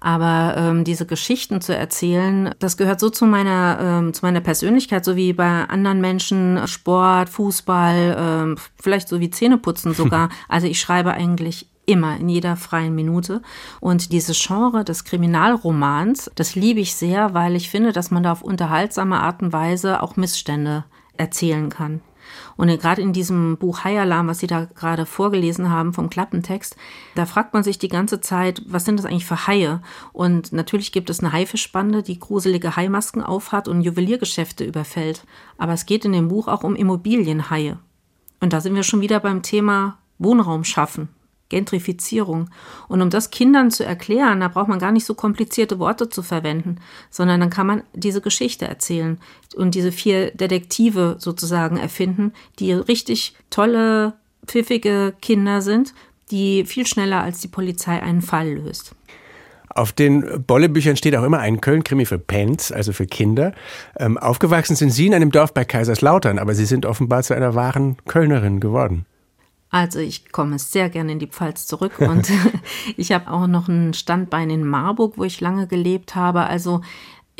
Aber 0.00 0.56
ähm, 0.56 0.82
diese 0.82 1.06
Geschichten 1.06 1.60
zu 1.60 1.72
erzählen, 1.72 2.52
das 2.58 2.76
gehört 2.76 2.98
so 2.98 3.10
zu 3.10 3.26
meiner, 3.26 3.78
ähm, 3.80 4.12
zu 4.12 4.26
meiner 4.26 4.40
Persönlichkeit, 4.40 5.04
so 5.04 5.14
wie 5.14 5.32
bei 5.32 5.46
anderen 5.68 6.00
Menschen 6.00 6.66
Sport, 6.66 7.28
Fußball, 7.28 8.16
ähm, 8.18 8.56
vielleicht 8.82 9.06
so 9.06 9.20
wie 9.20 9.30
Zähneputzen 9.30 9.94
sogar. 9.94 10.30
Also 10.48 10.66
ich 10.66 10.80
schreibe 10.80 11.12
eigentlich 11.12 11.68
immer 11.86 12.16
in 12.16 12.28
jeder 12.28 12.56
freien 12.56 12.96
Minute. 12.96 13.40
Und 13.78 14.10
dieses 14.10 14.36
Genre 14.44 14.82
des 14.82 15.04
Kriminalromans, 15.04 16.28
das 16.34 16.56
liebe 16.56 16.80
ich 16.80 16.96
sehr, 16.96 17.34
weil 17.34 17.54
ich 17.54 17.70
finde, 17.70 17.92
dass 17.92 18.10
man 18.10 18.24
da 18.24 18.32
auf 18.32 18.42
unterhaltsame 18.42 19.20
Art 19.20 19.42
und 19.42 19.52
Weise 19.52 20.02
auch 20.02 20.16
Missstände 20.16 20.82
erzählen 21.20 21.68
kann. 21.68 22.00
Und 22.56 22.68
gerade 22.80 23.02
in 23.02 23.12
diesem 23.12 23.56
Buch 23.56 23.84
High 23.84 23.98
Alarm, 24.00 24.28
was 24.28 24.38
Sie 24.38 24.46
da 24.46 24.66
gerade 24.66 25.06
vorgelesen 25.06 25.70
haben 25.70 25.92
vom 25.92 26.10
Klappentext, 26.10 26.76
da 27.14 27.26
fragt 27.26 27.54
man 27.54 27.62
sich 27.62 27.78
die 27.78 27.88
ganze 27.88 28.20
Zeit, 28.20 28.62
was 28.66 28.84
sind 28.84 28.98
das 28.98 29.06
eigentlich 29.06 29.26
für 29.26 29.46
Haie? 29.46 29.82
Und 30.12 30.52
natürlich 30.52 30.92
gibt 30.92 31.10
es 31.10 31.20
eine 31.20 31.32
Haifischbande, 31.32 32.02
die 32.02 32.18
gruselige 32.18 32.76
Haimasken 32.76 33.22
aufhat 33.22 33.68
und 33.68 33.82
Juweliergeschäfte 33.82 34.64
überfällt. 34.64 35.24
Aber 35.58 35.72
es 35.72 35.86
geht 35.86 36.04
in 36.04 36.12
dem 36.12 36.28
Buch 36.28 36.48
auch 36.48 36.62
um 36.62 36.76
Immobilienhaie. 36.76 37.78
Und 38.40 38.52
da 38.52 38.60
sind 38.60 38.74
wir 38.74 38.82
schon 38.82 39.00
wieder 39.00 39.20
beim 39.20 39.42
Thema 39.42 39.98
Wohnraum 40.18 40.64
schaffen. 40.64 41.08
Gentrifizierung. 41.50 42.48
Und 42.88 43.02
um 43.02 43.10
das 43.10 43.30
Kindern 43.30 43.70
zu 43.70 43.84
erklären, 43.84 44.40
da 44.40 44.48
braucht 44.48 44.68
man 44.68 44.78
gar 44.78 44.92
nicht 44.92 45.04
so 45.04 45.14
komplizierte 45.14 45.78
Worte 45.78 46.08
zu 46.08 46.22
verwenden, 46.22 46.76
sondern 47.10 47.40
dann 47.40 47.50
kann 47.50 47.66
man 47.66 47.82
diese 47.92 48.22
Geschichte 48.22 48.66
erzählen 48.66 49.18
und 49.54 49.74
diese 49.74 49.92
vier 49.92 50.30
Detektive 50.30 51.16
sozusagen 51.18 51.76
erfinden, 51.76 52.32
die 52.58 52.72
richtig 52.72 53.34
tolle, 53.50 54.14
pfiffige 54.46 55.12
Kinder 55.20 55.60
sind, 55.60 55.92
die 56.30 56.64
viel 56.64 56.86
schneller 56.86 57.22
als 57.22 57.40
die 57.40 57.48
Polizei 57.48 58.02
einen 58.02 58.22
Fall 58.22 58.54
löst. 58.54 58.94
Auf 59.72 59.92
den 59.92 60.44
Bollebüchern 60.46 60.96
steht 60.96 61.14
auch 61.14 61.22
immer 61.22 61.38
ein 61.38 61.60
Köln-Krimi 61.60 62.04
für 62.04 62.18
Pens, 62.18 62.72
also 62.72 62.92
für 62.92 63.06
Kinder. 63.06 63.52
Ähm, 63.98 64.18
aufgewachsen 64.18 64.74
sind 64.74 64.90
Sie 64.90 65.06
in 65.06 65.14
einem 65.14 65.30
Dorf 65.30 65.54
bei 65.54 65.64
Kaiserslautern, 65.64 66.38
aber 66.38 66.54
Sie 66.54 66.64
sind 66.64 66.86
offenbar 66.86 67.22
zu 67.22 67.34
einer 67.34 67.54
wahren 67.54 67.96
Kölnerin 68.06 68.58
geworden. 68.58 69.06
Also 69.70 70.00
ich 70.00 70.32
komme 70.32 70.58
sehr 70.58 70.90
gerne 70.90 71.12
in 71.12 71.20
die 71.20 71.28
Pfalz 71.28 71.66
zurück 71.66 72.00
und 72.00 72.30
ich 72.96 73.12
habe 73.12 73.30
auch 73.30 73.46
noch 73.46 73.68
ein 73.68 73.94
Standbein 73.94 74.50
in 74.50 74.66
Marburg, 74.66 75.14
wo 75.16 75.24
ich 75.24 75.40
lange 75.40 75.66
gelebt 75.66 76.14
habe. 76.14 76.42
Also 76.42 76.82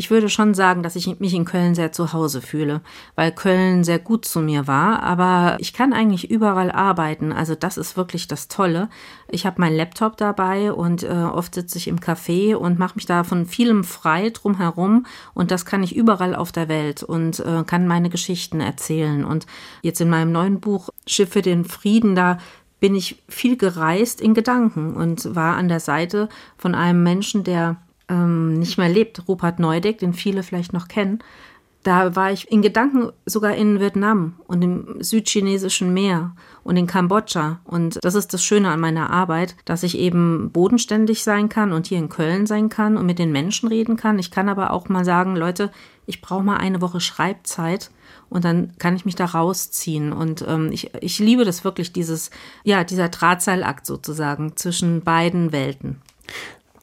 ich 0.01 0.11
würde 0.11 0.31
schon 0.31 0.55
sagen, 0.55 0.83
dass 0.83 0.97
ich 0.97 1.21
mich 1.21 1.35
in 1.35 1.45
Köln 1.45 1.75
sehr 1.75 1.93
zu 1.93 2.15
Hause 2.15 2.41
fühle, 2.41 2.81
weil 3.17 3.33
Köln 3.33 3.85
sehr 3.85 3.99
gut 3.99 4.25
zu 4.25 4.41
mir 4.41 4.67
war. 4.67 5.03
Aber 5.03 5.59
ich 5.61 5.75
kann 5.75 5.93
eigentlich 5.93 6.31
überall 6.31 6.71
arbeiten. 6.71 7.33
Also 7.35 7.55
das 7.55 7.77
ist 7.77 7.99
wirklich 7.99 8.27
das 8.27 8.49
Tolle. 8.49 8.89
Ich 9.29 9.45
habe 9.45 9.61
meinen 9.61 9.77
Laptop 9.77 10.17
dabei 10.17 10.73
und 10.73 11.03
äh, 11.03 11.09
oft 11.09 11.55
sitze 11.55 11.77
ich 11.77 11.87
im 11.87 12.01
Café 12.01 12.55
und 12.55 12.79
mache 12.79 12.95
mich 12.95 13.05
da 13.05 13.25
von 13.25 13.45
vielem 13.45 13.85
frei 13.85 14.31
drumherum. 14.31 15.05
Und 15.35 15.51
das 15.51 15.67
kann 15.67 15.83
ich 15.83 15.95
überall 15.95 16.35
auf 16.35 16.51
der 16.51 16.71
Welt 16.71 17.03
und 17.03 17.41
äh, 17.41 17.63
kann 17.67 17.87
meine 17.87 18.09
Geschichten 18.09 18.63
erzählen. 18.63 19.27
Und 19.27 19.45
jetzt 19.83 20.01
in 20.01 20.09
meinem 20.09 20.33
neuen 20.33 20.61
Buch 20.61 20.89
Schiff 21.07 21.29
für 21.29 21.43
den 21.43 21.67
Frieden, 21.67 22.15
da 22.15 22.39
bin 22.81 22.95
ich 22.95 23.23
viel 23.29 23.59
gereist 23.59 24.23
in 24.23 24.33
Gedanken 24.33 24.97
und 24.97 25.35
war 25.35 25.57
an 25.57 25.69
der 25.69 25.81
Seite 25.81 26.31
von 26.57 26.75
einem 26.75 27.03
Menschen, 27.03 27.45
der 27.45 27.77
ähm, 28.11 28.59
nicht 28.59 28.77
mehr 28.77 28.89
lebt, 28.89 29.27
Rupert 29.29 29.59
Neudeck, 29.59 29.99
den 29.99 30.13
viele 30.13 30.43
vielleicht 30.43 30.73
noch 30.73 30.89
kennen, 30.89 31.23
da 31.83 32.15
war 32.15 32.31
ich 32.31 32.51
in 32.51 32.61
Gedanken 32.61 33.11
sogar 33.25 33.55
in 33.55 33.81
Vietnam 33.81 34.35
und 34.47 34.61
im 34.61 35.03
südchinesischen 35.03 35.95
Meer 35.95 36.33
und 36.63 36.77
in 36.77 36.87
Kambodscha. 36.87 37.61
Und 37.65 37.99
das 38.03 38.15
ist 38.15 38.35
das 38.35 38.45
Schöne 38.45 38.69
an 38.69 38.81
meiner 38.81 39.09
Arbeit, 39.09 39.57
dass 39.65 39.83
ich 39.83 39.97
eben 39.97 40.51
bodenständig 40.53 41.23
sein 41.23 41.49
kann 41.49 41.73
und 41.73 41.87
hier 41.87 41.99
in 41.99 42.11
Köln 42.11 42.47
sein 42.47 42.69
kann 42.69 42.99
und 42.99 43.07
mit 43.07 43.19
den 43.19 43.33
Menschen 43.33 43.69
reden 43.69 43.97
kann. 43.97 44.19
Ich 44.19 44.31
kann 44.31 44.51
aber 44.51 44.73
auch 44.73 44.91
mal 44.91 45.07
sagen, 45.07 45.37
Leute, 45.37 45.71
ich 46.05 46.21
brauche 46.21 46.45
mal 46.45 46.59
eine 46.59 46.83
Woche 46.83 47.01
Schreibzeit 47.01 47.91
und 48.29 48.45
dann 48.45 48.75
kann 48.79 48.95
ich 48.95 49.07
mich 49.07 49.17
da 49.17 49.25
rausziehen. 49.25 50.13
Und 50.13 50.45
ähm, 50.47 50.71
ich, 50.73 50.91
ich 51.01 51.19
liebe 51.19 51.47
das 51.47 51.65
wirklich, 51.65 51.95
dieses, 51.95 52.31
ja, 52.63 52.85
dieser 52.85 53.09
Drahtseilakt 53.09 53.87
sozusagen 53.87 54.55
zwischen 54.55 55.01
beiden 55.01 55.51
Welten. 55.51 56.03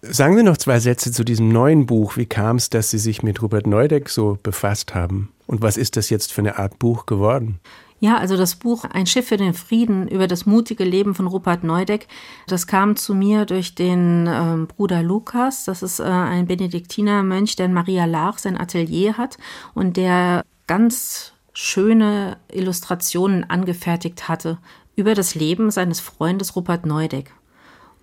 Sagen 0.01 0.37
Sie 0.37 0.43
noch 0.43 0.57
zwei 0.57 0.79
Sätze 0.79 1.11
zu 1.11 1.23
diesem 1.23 1.49
neuen 1.49 1.85
Buch. 1.85 2.17
Wie 2.17 2.27
kam 2.27 2.57
es, 2.57 2.69
dass 2.69 2.91
Sie 2.91 2.99
sich 2.99 3.23
mit 3.23 3.41
Rupert 3.41 3.65
Neudeck 3.65 4.09
so 4.09 4.37
befasst 4.43 4.93
haben? 4.93 5.29
Und 5.47 5.61
was 5.61 5.77
ist 5.77 5.97
das 5.97 6.09
jetzt 6.09 6.31
für 6.33 6.41
eine 6.41 6.59
Art 6.59 6.77
Buch 6.77 7.05
geworden? 7.05 7.59
Ja, 7.99 8.17
also 8.17 8.37
das 8.37 8.55
Buch 8.55 8.85
Ein 8.85 9.07
Schiff 9.07 9.27
für 9.27 9.37
den 9.37 9.55
Frieden 9.55 10.07
über 10.07 10.27
das 10.27 10.45
mutige 10.45 10.83
Leben 10.83 11.15
von 11.15 11.25
Rupert 11.25 11.63
Neudeck, 11.63 12.07
das 12.45 12.67
kam 12.67 12.95
zu 12.95 13.15
mir 13.15 13.45
durch 13.45 13.73
den 13.73 14.27
äh, 14.27 14.67
Bruder 14.67 15.01
Lukas. 15.01 15.65
Das 15.65 15.81
ist 15.81 15.99
äh, 15.99 16.03
ein 16.03 16.45
Benediktinermönch, 16.45 17.55
der 17.55 17.65
in 17.65 17.73
Maria 17.73 18.05
Laach 18.05 18.37
sein 18.37 18.59
Atelier 18.59 19.17
hat 19.17 19.37
und 19.73 19.97
der 19.97 20.43
ganz 20.67 21.33
schöne 21.53 22.37
Illustrationen 22.51 23.49
angefertigt 23.49 24.27
hatte 24.27 24.59
über 24.95 25.15
das 25.15 25.33
Leben 25.33 25.71
seines 25.71 25.99
Freundes 25.99 26.55
Rupert 26.55 26.85
Neudeck. 26.85 27.33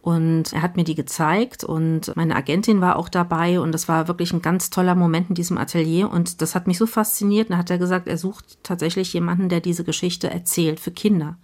Und 0.04 0.52
er 0.52 0.60
hat 0.60 0.76
mir 0.76 0.84
die 0.84 0.94
gezeigt 0.94 1.64
und 1.64 2.14
meine 2.14 2.36
Agentin 2.36 2.82
war 2.82 2.96
auch 2.96 3.08
dabei 3.08 3.58
und 3.58 3.72
das 3.72 3.88
war 3.88 4.06
wirklich 4.06 4.34
ein 4.34 4.42
ganz 4.42 4.68
toller 4.68 4.94
Moment 4.94 5.30
in 5.30 5.34
diesem 5.34 5.56
Atelier 5.56 6.10
und 6.10 6.42
das 6.42 6.54
hat 6.54 6.66
mich 6.66 6.76
so 6.76 6.86
fasziniert. 6.86 7.48
Und 7.48 7.56
hat 7.56 7.70
er 7.70 7.78
gesagt, 7.78 8.06
er 8.06 8.18
sucht 8.18 8.62
tatsächlich 8.62 9.14
jemanden, 9.14 9.48
der 9.48 9.60
diese 9.60 9.82
Geschichte 9.82 10.28
erzählt 10.28 10.78
für 10.78 10.90
Kinder. 10.90 11.38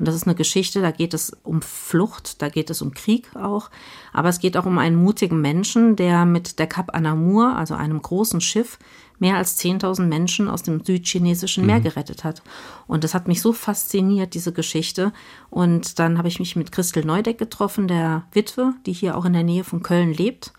Und 0.00 0.08
das 0.08 0.16
ist 0.16 0.26
eine 0.26 0.34
Geschichte, 0.34 0.80
da 0.80 0.90
geht 0.90 1.14
es 1.14 1.30
um 1.44 1.62
Flucht, 1.62 2.42
da 2.42 2.48
geht 2.48 2.70
es 2.70 2.82
um 2.82 2.92
Krieg 2.92 3.36
auch, 3.36 3.70
aber 4.12 4.30
es 4.30 4.40
geht 4.40 4.56
auch 4.56 4.66
um 4.66 4.78
einen 4.78 4.96
mutigen 4.96 5.40
Menschen, 5.40 5.94
der 5.94 6.24
mit 6.24 6.58
der 6.58 6.66
Cap 6.66 6.96
Anamur, 6.96 7.54
also 7.54 7.74
einem 7.74 8.02
großen 8.02 8.40
Schiff, 8.40 8.80
mehr 9.22 9.36
als 9.36 9.56
10.000 9.56 10.02
Menschen 10.06 10.48
aus 10.48 10.64
dem 10.64 10.84
südchinesischen 10.84 11.64
Meer 11.64 11.78
mhm. 11.78 11.84
gerettet 11.84 12.24
hat. 12.24 12.42
Und 12.88 13.04
das 13.04 13.14
hat 13.14 13.28
mich 13.28 13.40
so 13.40 13.52
fasziniert, 13.52 14.34
diese 14.34 14.52
Geschichte. 14.52 15.12
Und 15.48 16.00
dann 16.00 16.18
habe 16.18 16.26
ich 16.26 16.40
mich 16.40 16.56
mit 16.56 16.72
Christel 16.72 17.04
Neudeck 17.04 17.38
getroffen, 17.38 17.86
der 17.86 18.24
Witwe, 18.32 18.74
die 18.84 18.92
hier 18.92 19.16
auch 19.16 19.24
in 19.24 19.32
der 19.32 19.44
Nähe 19.44 19.62
von 19.62 19.84
Köln 19.84 20.12
lebt. 20.12 20.52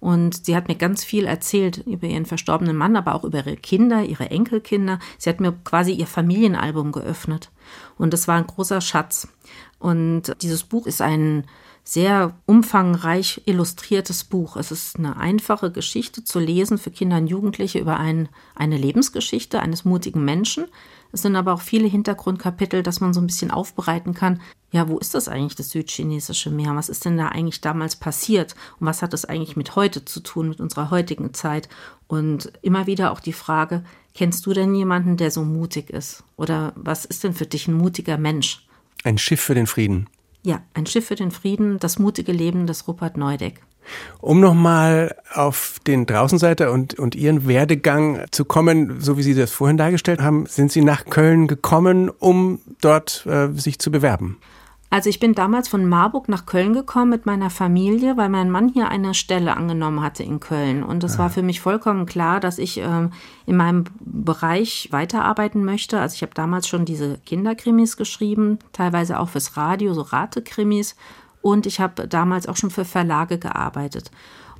Und 0.00 0.44
sie 0.44 0.56
hat 0.56 0.66
mir 0.66 0.74
ganz 0.74 1.04
viel 1.04 1.26
erzählt 1.26 1.78
über 1.86 2.08
ihren 2.08 2.26
verstorbenen 2.26 2.76
Mann, 2.76 2.96
aber 2.96 3.14
auch 3.14 3.22
über 3.22 3.38
ihre 3.38 3.56
Kinder, 3.56 4.02
ihre 4.02 4.30
Enkelkinder. 4.30 4.98
Sie 5.16 5.30
hat 5.30 5.38
mir 5.38 5.52
quasi 5.62 5.92
ihr 5.92 6.08
Familienalbum 6.08 6.90
geöffnet. 6.90 7.50
Und 7.98 8.12
das 8.12 8.26
war 8.26 8.36
ein 8.36 8.48
großer 8.48 8.80
Schatz. 8.80 9.28
Und 9.78 10.34
dieses 10.42 10.64
Buch 10.64 10.86
ist 10.86 11.00
ein 11.00 11.44
sehr 11.88 12.34
umfangreich 12.44 13.40
illustriertes 13.46 14.24
Buch. 14.24 14.56
Es 14.56 14.70
ist 14.70 14.98
eine 14.98 15.16
einfache 15.16 15.72
Geschichte 15.72 16.22
zu 16.22 16.38
lesen 16.38 16.76
für 16.76 16.90
Kinder 16.90 17.16
und 17.16 17.28
Jugendliche 17.28 17.78
über 17.78 17.98
ein, 17.98 18.28
eine 18.54 18.76
Lebensgeschichte 18.76 19.60
eines 19.60 19.86
mutigen 19.86 20.22
Menschen. 20.22 20.66
Es 21.12 21.22
sind 21.22 21.34
aber 21.34 21.54
auch 21.54 21.62
viele 21.62 21.88
Hintergrundkapitel, 21.88 22.82
dass 22.82 23.00
man 23.00 23.14
so 23.14 23.22
ein 23.22 23.26
bisschen 23.26 23.50
aufbereiten 23.50 24.12
kann. 24.12 24.42
Ja, 24.70 24.86
wo 24.90 24.98
ist 24.98 25.14
das 25.14 25.28
eigentlich, 25.28 25.54
das 25.54 25.70
südchinesische 25.70 26.50
Meer? 26.50 26.76
Was 26.76 26.90
ist 26.90 27.06
denn 27.06 27.16
da 27.16 27.28
eigentlich 27.28 27.62
damals 27.62 27.96
passiert? 27.96 28.54
Und 28.78 28.86
was 28.86 29.00
hat 29.00 29.14
das 29.14 29.24
eigentlich 29.24 29.56
mit 29.56 29.74
heute 29.74 30.04
zu 30.04 30.20
tun, 30.20 30.50
mit 30.50 30.60
unserer 30.60 30.90
heutigen 30.90 31.32
Zeit? 31.32 31.70
Und 32.06 32.52
immer 32.60 32.86
wieder 32.86 33.12
auch 33.12 33.20
die 33.20 33.32
Frage, 33.32 33.82
kennst 34.12 34.44
du 34.44 34.52
denn 34.52 34.74
jemanden, 34.74 35.16
der 35.16 35.30
so 35.30 35.42
mutig 35.42 35.88
ist? 35.88 36.22
Oder 36.36 36.74
was 36.76 37.06
ist 37.06 37.24
denn 37.24 37.32
für 37.32 37.46
dich 37.46 37.66
ein 37.66 37.72
mutiger 37.72 38.18
Mensch? 38.18 38.66
Ein 39.04 39.16
Schiff 39.16 39.40
für 39.40 39.54
den 39.54 39.66
Frieden. 39.66 40.06
Ja, 40.42 40.62
ein 40.74 40.86
Schiff 40.86 41.06
für 41.06 41.14
den 41.14 41.30
Frieden, 41.30 41.78
das 41.78 41.98
mutige 41.98 42.32
Leben 42.32 42.66
des 42.66 42.86
Rupert 42.88 43.16
Neudeck. 43.16 43.62
Um 44.20 44.40
nochmal 44.40 45.16
auf 45.32 45.78
den 45.86 46.06
Draußenseiter 46.06 46.70
und, 46.72 46.98
und 46.98 47.14
Ihren 47.14 47.48
Werdegang 47.48 48.24
zu 48.30 48.44
kommen, 48.44 49.00
so 49.00 49.16
wie 49.16 49.22
Sie 49.22 49.34
das 49.34 49.50
vorhin 49.50 49.76
dargestellt 49.76 50.20
haben, 50.20 50.46
sind 50.46 50.70
Sie 50.70 50.82
nach 50.82 51.06
Köln 51.06 51.46
gekommen, 51.46 52.10
um 52.10 52.60
dort 52.80 53.24
äh, 53.26 53.48
sich 53.52 53.78
zu 53.78 53.90
bewerben? 53.90 54.38
Also 54.90 55.10
ich 55.10 55.20
bin 55.20 55.34
damals 55.34 55.68
von 55.68 55.86
Marburg 55.86 56.28
nach 56.28 56.46
Köln 56.46 56.72
gekommen 56.72 57.10
mit 57.10 57.26
meiner 57.26 57.50
Familie, 57.50 58.16
weil 58.16 58.30
mein 58.30 58.50
Mann 58.50 58.70
hier 58.70 58.88
eine 58.88 59.12
Stelle 59.12 59.54
angenommen 59.54 60.02
hatte 60.02 60.22
in 60.22 60.40
Köln. 60.40 60.82
Und 60.82 61.04
es 61.04 61.18
war 61.18 61.28
für 61.28 61.42
mich 61.42 61.60
vollkommen 61.60 62.06
klar, 62.06 62.40
dass 62.40 62.58
ich 62.58 62.78
ähm, 62.78 63.12
in 63.44 63.56
meinem 63.56 63.84
Bereich 64.00 64.88
weiterarbeiten 64.90 65.62
möchte. 65.62 66.00
Also 66.00 66.14
ich 66.14 66.22
habe 66.22 66.32
damals 66.34 66.68
schon 66.68 66.86
diese 66.86 67.18
Kinderkrimis 67.26 67.98
geschrieben, 67.98 68.58
teilweise 68.72 69.20
auch 69.20 69.28
fürs 69.28 69.58
Radio, 69.58 69.92
so 69.92 70.00
Ratekrimis. 70.00 70.96
Und 71.42 71.66
ich 71.66 71.80
habe 71.80 72.08
damals 72.08 72.48
auch 72.48 72.56
schon 72.56 72.70
für 72.70 72.86
Verlage 72.86 73.38
gearbeitet. 73.38 74.10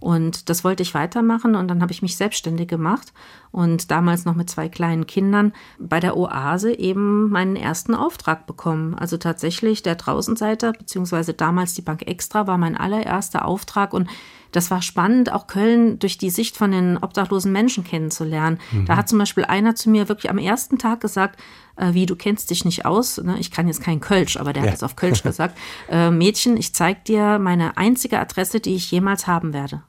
Und 0.01 0.49
das 0.49 0.65
wollte 0.65 0.83
ich 0.83 0.95
weitermachen 0.95 1.55
und 1.55 1.69
dann 1.69 1.83
habe 1.83 1.93
ich 1.93 2.03
mich 2.03 2.17
selbstständig 2.17 2.69
gemacht 2.69 3.13
und 3.51 3.91
damals 3.91 4.25
noch 4.25 4.35
mit 4.35 4.49
zwei 4.51 4.69
kleinen 4.69 5.07
Kindern 5.07 5.53
bei 5.79 6.01
der 6.01 6.17
Oase 6.17 6.79
eben 6.79 7.31
meinen 7.31 7.57
ersten 7.57 7.95
Auftrag 7.95 8.47
bekommen. 8.47 8.95
Also 8.95 9.17
tatsächlich 9.17 9.83
der 9.83 9.97
Draußenseiter, 9.97 10.73
beziehungsweise 10.73 11.35
damals 11.35 11.75
die 11.75 11.83
Bank 11.83 12.03
Extra 12.07 12.47
war 12.47 12.59
mein 12.59 12.77
allererster 12.77 13.45
Auftrag 13.45 13.93
und 13.93 14.09
das 14.53 14.71
war 14.71 14.81
spannend, 14.81 15.31
auch 15.31 15.47
Köln 15.47 15.99
durch 15.99 16.17
die 16.17 16.31
Sicht 16.31 16.57
von 16.57 16.73
den 16.73 16.97
obdachlosen 16.97 17.53
Menschen 17.53 17.85
kennenzulernen. 17.85 18.59
Mhm. 18.73 18.87
Da 18.87 18.97
hat 18.97 19.09
zum 19.09 19.19
Beispiel 19.19 19.45
einer 19.45 19.75
zu 19.75 19.91
mir 19.91 20.09
wirklich 20.09 20.31
am 20.31 20.39
ersten 20.39 20.79
Tag 20.79 21.01
gesagt, 21.01 21.39
äh, 21.77 21.93
wie 21.93 22.07
du 22.07 22.17
kennst 22.17 22.51
dich 22.51 22.65
nicht 22.65 22.87
aus. 22.87 23.19
Ne? 23.19 23.37
Ich 23.39 23.51
kann 23.51 23.67
jetzt 23.67 23.83
kein 23.83 24.01
Kölsch, 24.01 24.37
aber 24.37 24.53
der 24.53 24.65
ja. 24.65 24.71
hat 24.71 24.77
es 24.77 24.83
auf 24.83 24.97
Kölsch 24.97 25.23
gesagt. 25.23 25.59
Äh, 25.91 26.11
Mädchen, 26.11 26.57
ich 26.57 26.75
zeig 26.75 27.05
dir 27.05 27.39
meine 27.39 27.77
einzige 27.77 28.19
Adresse, 28.19 28.61
die 28.61 28.75
ich 28.75 28.91
jemals 28.91 29.27
haben 29.27 29.53
werde. 29.53 29.83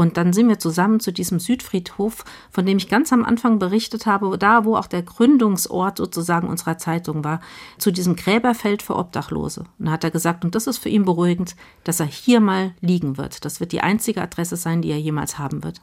Und 0.00 0.16
dann 0.16 0.32
sind 0.32 0.48
wir 0.48 0.58
zusammen 0.58 0.98
zu 0.98 1.12
diesem 1.12 1.40
Südfriedhof, 1.40 2.24
von 2.50 2.64
dem 2.64 2.78
ich 2.78 2.88
ganz 2.88 3.12
am 3.12 3.22
Anfang 3.22 3.58
berichtet 3.58 4.06
habe, 4.06 4.38
da 4.38 4.64
wo 4.64 4.74
auch 4.76 4.86
der 4.86 5.02
Gründungsort 5.02 5.98
sozusagen 5.98 6.48
unserer 6.48 6.78
Zeitung 6.78 7.22
war, 7.22 7.40
zu 7.76 7.90
diesem 7.90 8.16
Gräberfeld 8.16 8.80
für 8.80 8.96
Obdachlose. 8.96 9.64
Und 9.78 9.84
da 9.84 9.92
hat 9.92 10.02
er 10.02 10.10
gesagt, 10.10 10.42
und 10.42 10.54
das 10.54 10.66
ist 10.66 10.78
für 10.78 10.88
ihn 10.88 11.04
beruhigend, 11.04 11.54
dass 11.84 12.00
er 12.00 12.06
hier 12.06 12.40
mal 12.40 12.72
liegen 12.80 13.18
wird. 13.18 13.44
Das 13.44 13.60
wird 13.60 13.72
die 13.72 13.82
einzige 13.82 14.22
Adresse 14.22 14.56
sein, 14.56 14.80
die 14.80 14.90
er 14.90 14.98
jemals 14.98 15.38
haben 15.38 15.62
wird. 15.62 15.82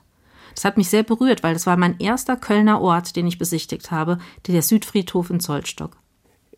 Das 0.55 0.65
hat 0.65 0.77
mich 0.77 0.89
sehr 0.89 1.03
berührt, 1.03 1.43
weil 1.43 1.53
das 1.53 1.67
war 1.67 1.77
mein 1.77 1.99
erster 1.99 2.37
Kölner 2.37 2.81
Ort, 2.81 3.15
den 3.17 3.27
ich 3.27 3.37
besichtigt 3.37 3.91
habe, 3.91 4.17
der 4.47 4.63
Südfriedhof 4.63 5.29
in 5.29 5.41
Zollstock. 5.41 5.91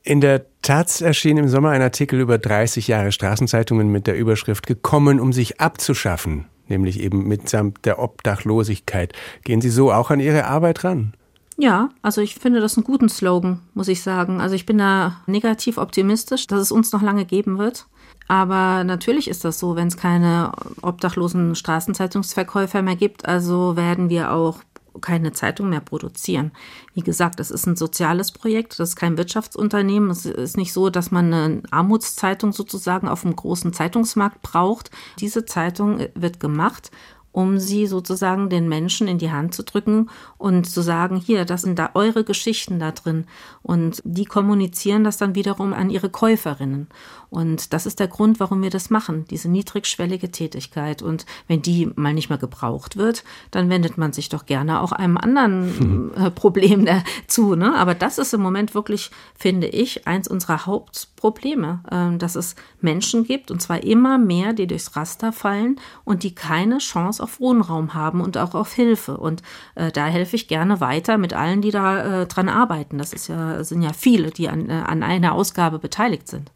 In 0.02 0.22
der 0.22 0.46
Taz 0.62 1.02
erschien 1.02 1.36
im 1.36 1.50
Sommer 1.50 1.72
ein 1.72 1.82
Artikel 1.82 2.22
über 2.22 2.38
30 2.38 2.88
Jahre 2.88 3.12
Straßenzeitungen 3.12 3.92
mit 3.92 4.08
der 4.08 4.16
Überschrift 4.16 4.66
Gekommen, 4.66 5.20
um 5.20 5.34
sich 5.34 5.60
abzuschaffen 5.60 6.46
nämlich 6.70 7.00
eben 7.00 7.28
mitsamt 7.28 7.86
der 7.86 8.00
Obdachlosigkeit. 8.00 9.14
Gehen 9.44 9.62
Sie 9.62 9.70
so 9.70 9.92
auch 9.92 10.10
an 10.10 10.20
Ihre 10.20 10.46
Arbeit 10.46 10.84
ran? 10.84 11.14
Ja, 11.58 11.90
also 12.02 12.22
ich 12.22 12.36
finde 12.36 12.62
das 12.62 12.78
einen 12.78 12.86
guten 12.86 13.10
Slogan, 13.10 13.60
muss 13.74 13.90
ich 13.90 14.02
sagen. 14.02 14.40
Also 14.40 14.56
ich 14.56 14.66
bin 14.66 14.78
da 14.78 15.18
negativ 15.28 15.78
optimistisch, 15.78 16.48
dass 16.48 16.62
es 16.62 16.72
uns 16.72 16.94
noch 16.94 17.02
lange 17.02 17.26
geben 17.26 17.58
wird. 17.58 17.86
Aber 18.30 18.84
natürlich 18.84 19.28
ist 19.28 19.44
das 19.44 19.60
so, 19.60 19.76
wenn 19.76 19.88
es 19.88 19.98
keine 19.98 20.52
obdachlosen 20.82 21.56
Straßenzeitungsverkäufer 21.56 22.82
mehr 22.82 22.96
gibt, 22.96 23.26
also 23.26 23.76
werden 23.76 24.10
wir 24.10 24.32
auch 24.32 24.60
keine 25.02 25.32
Zeitung 25.32 25.70
mehr 25.70 25.80
produzieren. 25.82 26.52
Wie 26.94 27.02
gesagt, 27.02 27.40
es 27.40 27.52
ist 27.52 27.66
ein 27.68 27.76
soziales 27.76 28.32
Projekt, 28.32 28.80
das 28.80 28.90
ist 28.90 28.96
kein 28.96 29.18
Wirtschaftsunternehmen. 29.18 30.10
Es 30.10 30.26
ist 30.26 30.58
nicht 30.58 30.74
so, 30.74 30.90
dass 30.90 31.12
man 31.12 31.34
eine 31.34 31.64
Armutszeitung 31.72 32.52
sozusagen 32.52 33.08
auf 33.08 33.22
dem 33.22 33.36
großen 33.36 33.74
Zeitungsmarkt 33.74 34.42
braucht. 34.42 34.92
Diese 35.20 35.46
Zeitung 35.46 36.08
wird 36.16 36.40
gemacht, 36.40 36.92
um 37.32 37.60
sie 37.60 37.86
sozusagen 37.86 38.50
den 38.50 38.68
Menschen 38.68 39.08
in 39.08 39.18
die 39.18 39.32
Hand 39.32 39.54
zu 39.54 39.64
drücken 39.64 40.10
und 40.38 40.68
zu 40.68 40.82
sagen, 40.82 41.18
hier, 41.18 41.46
das 41.46 41.62
sind 41.62 41.78
da 41.78 41.92
eure 41.94 42.24
Geschichten 42.24 42.80
da 42.80 42.92
drin. 42.92 43.26
Und 43.62 44.02
die 44.04 44.26
kommunizieren 44.26 45.04
das 45.04 45.18
dann 45.18 45.36
wiederum 45.36 45.74
an 45.74 45.90
ihre 45.90 46.10
Käuferinnen. 46.10 46.88
Und 47.30 47.74
das 47.74 47.86
ist 47.86 48.00
der 48.00 48.08
Grund, 48.08 48.40
warum 48.40 48.64
wir 48.64 48.72
das 48.72 48.90
machen, 48.90 49.26
diese 49.30 49.50
niedrigschwellige 49.50 50.32
Tätigkeit. 50.32 51.02
Und 51.02 51.26
wenn 51.48 51.62
die 51.62 51.92
mal 51.96 52.14
nicht 52.14 52.30
mehr 52.30 52.40
gebraucht 52.40 52.98
wird, 52.98 53.24
dann 53.52 53.70
wendet 53.70 53.98
man 53.98 54.14
sich 54.14 54.30
doch 54.30 54.48
gerne 54.48 54.82
auch 54.82 54.92
einem 54.92 55.18
anderen 55.18 56.14
hm. 56.16 56.34
Problem 56.36 56.86
dazu. 56.86 57.56
Ne? 57.56 57.76
Aber 57.76 57.94
das 57.94 58.18
ist 58.18 58.34
im 58.34 58.42
Moment 58.42 58.74
wirklich, 58.74 59.12
finde 59.38 59.68
ich, 59.68 60.08
eins 60.08 60.28
unserer 60.28 60.66
Hauptprobleme, 60.66 61.84
ähm, 61.92 62.18
dass 62.18 62.36
es 62.36 62.56
Menschen 62.82 63.26
gibt, 63.26 63.52
und 63.52 63.62
zwar 63.62 63.84
immer 63.84 64.18
mehr, 64.18 64.54
die 64.54 64.66
durchs 64.66 64.96
Raster 64.96 65.32
fallen 65.32 65.80
und 66.04 66.24
die 66.24 66.34
keine 66.34 66.82
Chance 67.20 67.24
auf 67.24 67.40
Wohnraum 67.40 67.94
haben 67.94 68.20
und 68.22 68.38
auch 68.38 68.54
auf 68.56 68.74
Hilfe. 68.74 69.18
Und 69.18 69.44
äh, 69.76 69.92
da 69.92 70.08
helfe 70.08 70.36
ich 70.36 70.48
gerne 70.48 70.82
weiter 70.82 71.20
mit 71.20 71.34
allen, 71.34 71.62
die 71.62 71.72
da 71.72 72.22
äh, 72.22 72.26
dran 72.26 72.50
arbeiten. 72.50 72.98
Das 72.98 73.14
ist 73.14 73.28
ja, 73.28 73.64
sind 73.64 73.84
ja 73.84 73.94
viele, 73.94 74.32
die 74.32 74.50
an, 74.50 74.70
äh, 74.70 74.74
an 74.74 75.04
einer 75.04 75.34
Ausgabe 75.34 75.80
beteiligt 75.80 76.28
sind. 76.28 76.52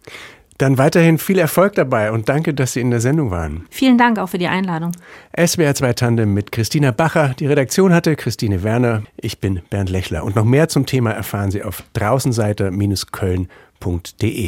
Dann 0.59 0.77
weiterhin 0.77 1.17
viel 1.17 1.39
Erfolg 1.39 1.73
dabei 1.73 2.11
und 2.11 2.29
danke, 2.29 2.53
dass 2.53 2.73
Sie 2.73 2.81
in 2.81 2.91
der 2.91 3.01
Sendung 3.01 3.31
waren. 3.31 3.65
Vielen 3.71 3.97
Dank 3.97 4.19
auch 4.19 4.29
für 4.29 4.37
die 4.37 4.47
Einladung. 4.47 4.91
SWR 5.35 5.73
2 5.73 5.93
Tandem 5.93 6.35
mit 6.35 6.51
Christina 6.51 6.91
Bacher. 6.91 7.33
Die 7.39 7.47
Redaktion 7.47 7.91
hatte 7.91 8.15
Christine 8.15 8.61
Werner. 8.61 9.01
Ich 9.17 9.39
bin 9.39 9.61
Bernd 9.71 9.89
Lechler. 9.89 10.23
Und 10.23 10.35
noch 10.35 10.45
mehr 10.45 10.69
zum 10.69 10.85
Thema 10.85 11.09
erfahren 11.11 11.49
Sie 11.49 11.63
auf 11.63 11.81
draußenseiter-köln.de. 11.93 13.47